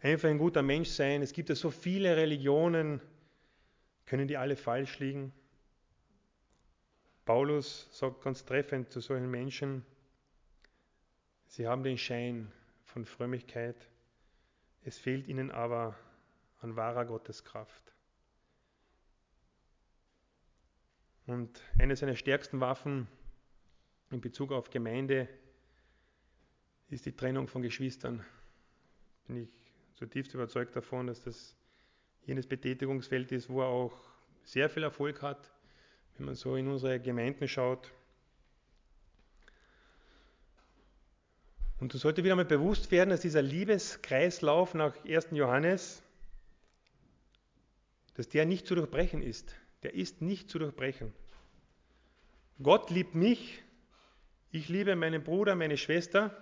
[0.00, 1.22] einfach ein guter Mensch sein.
[1.22, 3.00] Es gibt ja so viele Religionen,
[4.06, 5.32] können die alle falsch liegen?
[7.24, 9.84] Paulus sagt ganz treffend zu solchen Menschen,
[11.46, 12.52] sie haben den Schein
[12.84, 13.88] von Frömmigkeit,
[14.82, 15.96] es fehlt ihnen aber
[16.60, 17.94] an wahrer Gotteskraft.
[21.26, 23.08] Und eine seiner stärksten Waffen
[24.10, 25.28] in Bezug auf Gemeinde
[26.90, 28.24] ist die Trennung von Geschwistern.
[29.26, 29.48] Bin ich
[29.94, 31.56] zutiefst überzeugt davon, dass das
[32.26, 33.98] jenes Betätigungsfeld ist, wo er auch
[34.42, 35.53] sehr viel Erfolg hat,
[36.16, 37.92] wenn man so in unsere Gemeinden schaut.
[41.80, 45.28] Und du sollte wieder mal bewusst werden, dass dieser Liebeskreislauf nach 1.
[45.32, 46.02] Johannes,
[48.14, 49.54] dass der nicht zu durchbrechen ist.
[49.82, 51.12] Der ist nicht zu durchbrechen.
[52.62, 53.62] Gott liebt mich,
[54.52, 56.34] ich liebe meinen Bruder, meine Schwester,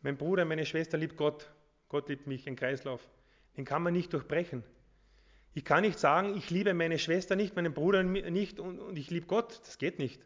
[0.00, 1.50] mein Bruder, meine Schwester liebt Gott,
[1.88, 3.06] Gott liebt mich, ein Kreislauf.
[3.56, 4.62] Den kann man nicht durchbrechen.
[5.56, 9.08] Ich kann nicht sagen, ich liebe meine Schwester nicht, meinen Bruder nicht und, und ich
[9.08, 9.58] liebe Gott.
[9.60, 10.20] Das geht nicht.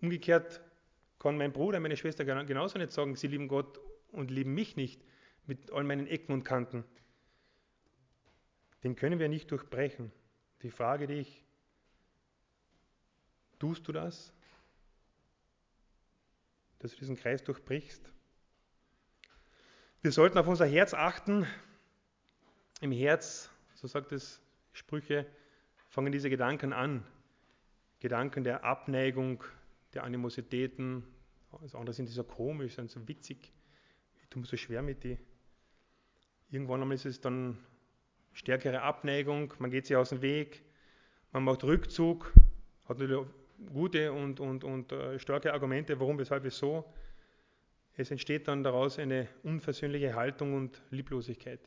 [0.00, 0.62] Umgekehrt
[1.18, 3.78] kann mein Bruder, meine Schwester genauso nicht sagen, sie lieben Gott
[4.12, 5.04] und lieben mich nicht
[5.44, 6.84] mit all meinen Ecken und Kanten.
[8.82, 10.10] Den können wir nicht durchbrechen.
[10.62, 11.44] Die Frage dich,
[13.58, 14.32] tust du das?
[16.78, 18.10] Dass du diesen Kreis durchbrichst?
[20.00, 21.46] Wir sollten auf unser Herz achten.
[22.80, 24.40] Im Herz, so sagt es
[24.76, 25.26] Sprüche
[25.88, 27.02] fangen diese Gedanken an.
[27.98, 29.42] Gedanken der Abneigung,
[29.94, 31.02] der Animositäten,
[31.62, 33.52] das andere sind die so komisch, sind so witzig.
[34.28, 35.16] tun wir so schwer mit die.
[36.50, 37.56] Irgendwann einmal ist es dann
[38.34, 40.62] stärkere Abneigung, man geht sich aus dem Weg,
[41.32, 42.32] man macht Rückzug,
[42.84, 43.26] hat natürlich
[43.72, 46.84] gute und, und, und äh, starke Argumente, warum, weshalb, wieso.
[47.94, 51.60] Es entsteht dann daraus eine unversöhnliche Haltung und Lieblosigkeit.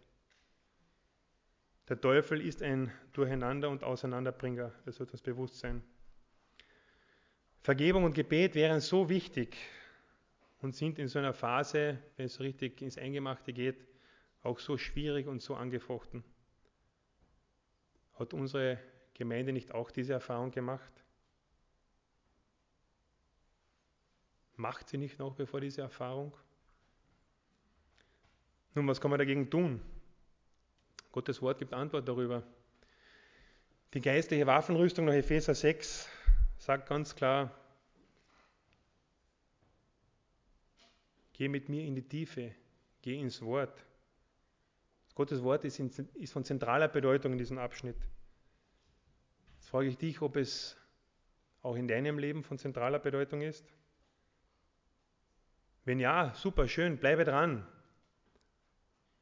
[1.89, 5.81] Der Teufel ist ein Durcheinander und Auseinanderbringer, das sollte uns bewusst sein.
[7.63, 9.57] Vergebung und Gebet wären so wichtig
[10.61, 13.87] und sind in so einer Phase, wenn es richtig ins Eingemachte geht,
[14.43, 16.23] auch so schwierig und so angefochten.
[18.19, 18.77] Hat unsere
[19.15, 20.93] Gemeinde nicht auch diese Erfahrung gemacht?
[24.57, 26.33] Macht sie nicht noch bevor diese Erfahrung?
[28.75, 29.81] Nun, was kann man dagegen tun?
[31.19, 32.43] Gottes Wort gibt Antwort darüber.
[33.93, 36.07] Die geistliche Waffenrüstung nach Epheser 6
[36.57, 37.53] sagt ganz klar,
[41.33, 42.55] geh mit mir in die Tiefe,
[43.01, 43.85] geh ins Wort.
[45.13, 47.97] Gottes Wort ist, in, ist von zentraler Bedeutung in diesem Abschnitt.
[49.57, 50.77] Jetzt frage ich dich, ob es
[51.63, 53.65] auch in deinem Leben von zentraler Bedeutung ist.
[55.83, 57.67] Wenn ja, super, schön, bleibe dran.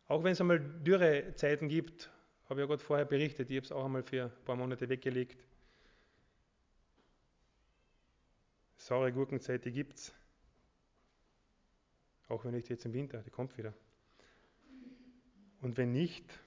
[0.08, 2.10] Auch wenn es einmal Dürrezeiten gibt,
[2.46, 4.88] habe ich ja gerade vorher berichtet, ich habe es auch einmal für ein paar Monate
[4.88, 5.46] weggelegt.
[8.78, 10.14] Saure Gurkenzeit, die gibt es.
[12.30, 13.74] Auch wenn nicht jetzt im Winter, die kommt wieder.
[15.62, 16.40] Und wenn nicht,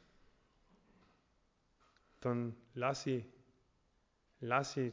[2.20, 3.24] dann lass sie,
[4.40, 4.92] lass sie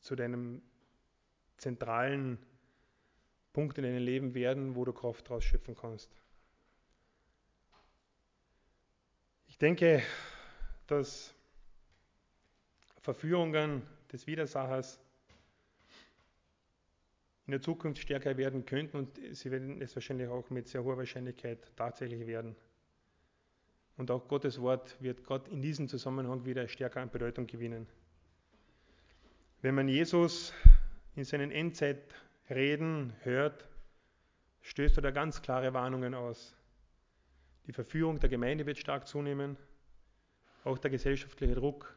[0.00, 0.62] zu deinem
[1.56, 2.38] zentralen
[3.52, 6.10] Punkt in deinem Leben werden, wo du Kraft draus schöpfen kannst.
[9.46, 10.02] Ich denke,
[10.86, 11.34] dass
[13.00, 13.80] Verführungen
[14.12, 15.00] des Widersachers
[17.46, 20.98] in der Zukunft stärker werden könnten und sie werden es wahrscheinlich auch mit sehr hoher
[20.98, 22.54] Wahrscheinlichkeit tatsächlich werden.
[23.96, 27.86] Und auch Gottes Wort wird Gott in diesem Zusammenhang wieder stärker an Bedeutung gewinnen.
[29.62, 30.52] Wenn man Jesus
[31.16, 33.66] in seinen Endzeitreden hört,
[34.60, 36.54] stößt er da ganz klare Warnungen aus.
[37.66, 39.56] Die Verführung der Gemeinde wird stark zunehmen,
[40.64, 41.96] auch der gesellschaftliche Druck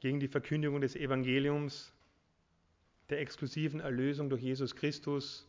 [0.00, 1.92] gegen die Verkündigung des Evangeliums,
[3.08, 5.46] der exklusiven Erlösung durch Jesus Christus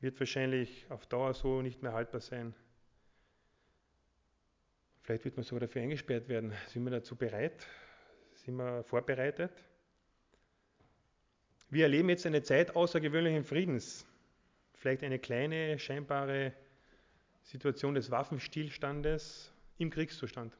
[0.00, 2.54] wird wahrscheinlich auf Dauer so nicht mehr haltbar sein.
[5.02, 6.52] Vielleicht wird man sogar dafür eingesperrt werden.
[6.66, 7.66] Sind wir dazu bereit?
[8.34, 9.52] Sind wir vorbereitet?
[11.70, 14.04] Wir erleben jetzt eine Zeit außergewöhnlichen Friedens.
[14.74, 16.52] Vielleicht eine kleine, scheinbare
[17.42, 20.56] Situation des Waffenstillstandes im Kriegszustand.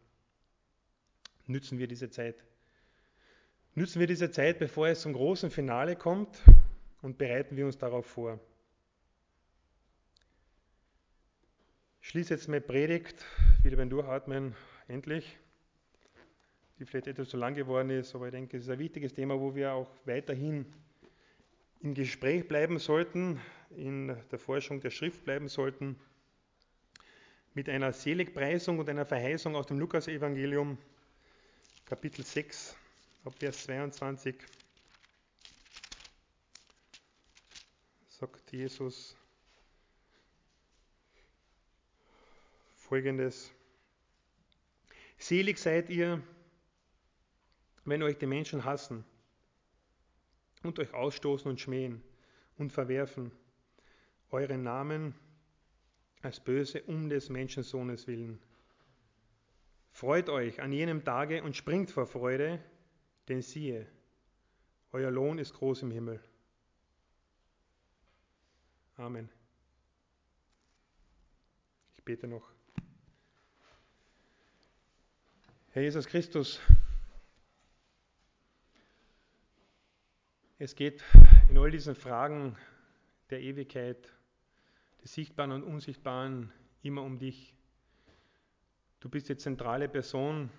[1.46, 2.36] Nützen wir diese Zeit.
[3.74, 6.42] Nützen wir diese Zeit, bevor es zum großen Finale kommt
[7.00, 8.38] und bereiten wir uns darauf vor.
[12.00, 13.24] Ich schließe jetzt meine Predigt,
[13.62, 14.54] wieder beim Durchatmen,
[14.88, 15.38] endlich,
[16.78, 19.40] die vielleicht etwas zu lang geworden ist, aber ich denke, es ist ein wichtiges Thema,
[19.40, 20.66] wo wir auch weiterhin
[21.80, 25.96] im Gespräch bleiben sollten, in der Forschung der Schrift bleiben sollten
[27.54, 30.78] mit einer Seligpreisung und einer Verheißung aus dem Lukasevangelium,
[31.84, 32.74] Kapitel 6,
[33.24, 34.36] ab Vers 22.
[38.08, 39.16] Sagt Jesus
[42.76, 43.52] folgendes:
[45.18, 46.22] Selig seid ihr,
[47.84, 49.04] wenn euch die Menschen hassen
[50.62, 52.02] und euch ausstoßen und schmähen
[52.56, 53.30] und verwerfen,
[54.30, 55.14] euren Namen
[56.22, 58.40] als böse um des Menschensohnes willen.
[59.90, 62.62] Freut euch an jenem Tage und springt vor Freude,
[63.28, 63.86] denn siehe,
[64.92, 66.22] euer Lohn ist groß im Himmel.
[68.96, 69.28] Amen.
[71.96, 72.50] Ich bete noch.
[75.70, 76.60] Herr Jesus Christus,
[80.58, 81.02] es geht
[81.48, 82.56] in all diesen Fragen
[83.30, 84.12] der Ewigkeit
[85.02, 87.54] des Sichtbaren und Unsichtbaren immer um dich.
[89.00, 90.50] Du bist die zentrale Person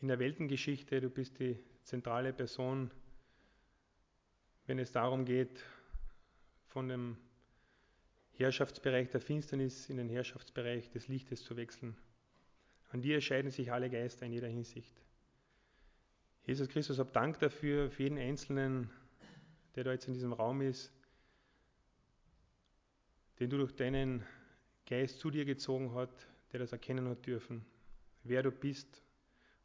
[0.00, 2.90] in der Weltengeschichte, du bist die zentrale Person,
[4.66, 5.64] wenn es darum geht,
[6.66, 7.16] von dem
[8.32, 11.96] Herrschaftsbereich der Finsternis in den Herrschaftsbereich des Lichtes zu wechseln.
[12.90, 14.94] An dir scheiden sich alle Geister in jeder Hinsicht.
[16.44, 18.90] Jesus Christus, hab Dank dafür, für jeden Einzelnen,
[19.76, 20.92] der da jetzt in diesem Raum ist,
[23.40, 24.24] den du durch deinen
[24.86, 27.64] Geist zu dir gezogen hast, der das erkennen hat dürfen,
[28.22, 29.02] wer du bist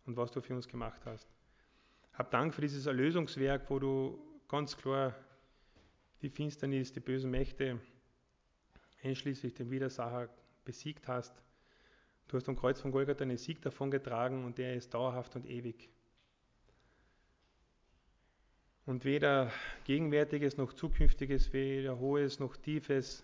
[0.05, 1.27] und was du für uns gemacht hast.
[2.13, 5.15] Hab Dank für dieses Erlösungswerk, wo du ganz klar
[6.21, 7.79] die Finsternis, die bösen Mächte
[9.03, 10.29] einschließlich den Widersacher
[10.65, 11.41] besiegt hast.
[12.27, 15.45] Du hast am Kreuz von Golgatha einen Sieg davon getragen und der ist dauerhaft und
[15.45, 15.89] ewig.
[18.85, 19.51] Und weder
[19.85, 23.23] Gegenwärtiges noch Zukünftiges, weder Hohes noch Tiefes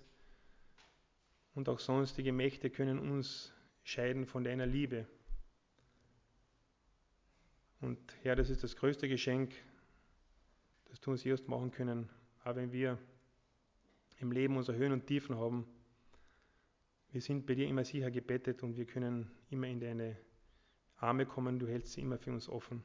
[1.56, 3.54] und auch sonstige Mächte können uns
[3.84, 5.08] scheiden von deiner Liebe.
[7.82, 9.54] Und Herr, das ist das größte Geschenk,
[10.86, 12.10] das du uns erst machen können,
[12.44, 12.98] auch wenn wir
[14.20, 15.66] im Leben unsere Höhen und Tiefen haben.
[17.12, 20.18] Wir sind bei dir immer sicher gebettet und wir können immer in deine
[20.98, 21.60] Arme kommen.
[21.60, 22.84] Du hältst sie immer für uns offen.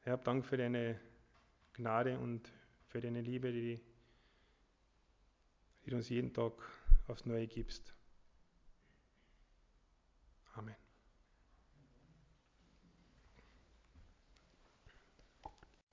[0.00, 0.98] Herr, Dank für deine
[1.74, 2.50] Gnade und
[2.86, 3.80] für deine Liebe, die,
[5.84, 6.52] die du uns jeden Tag
[7.08, 7.94] aufs Neue gibst.
[10.54, 10.89] Amen.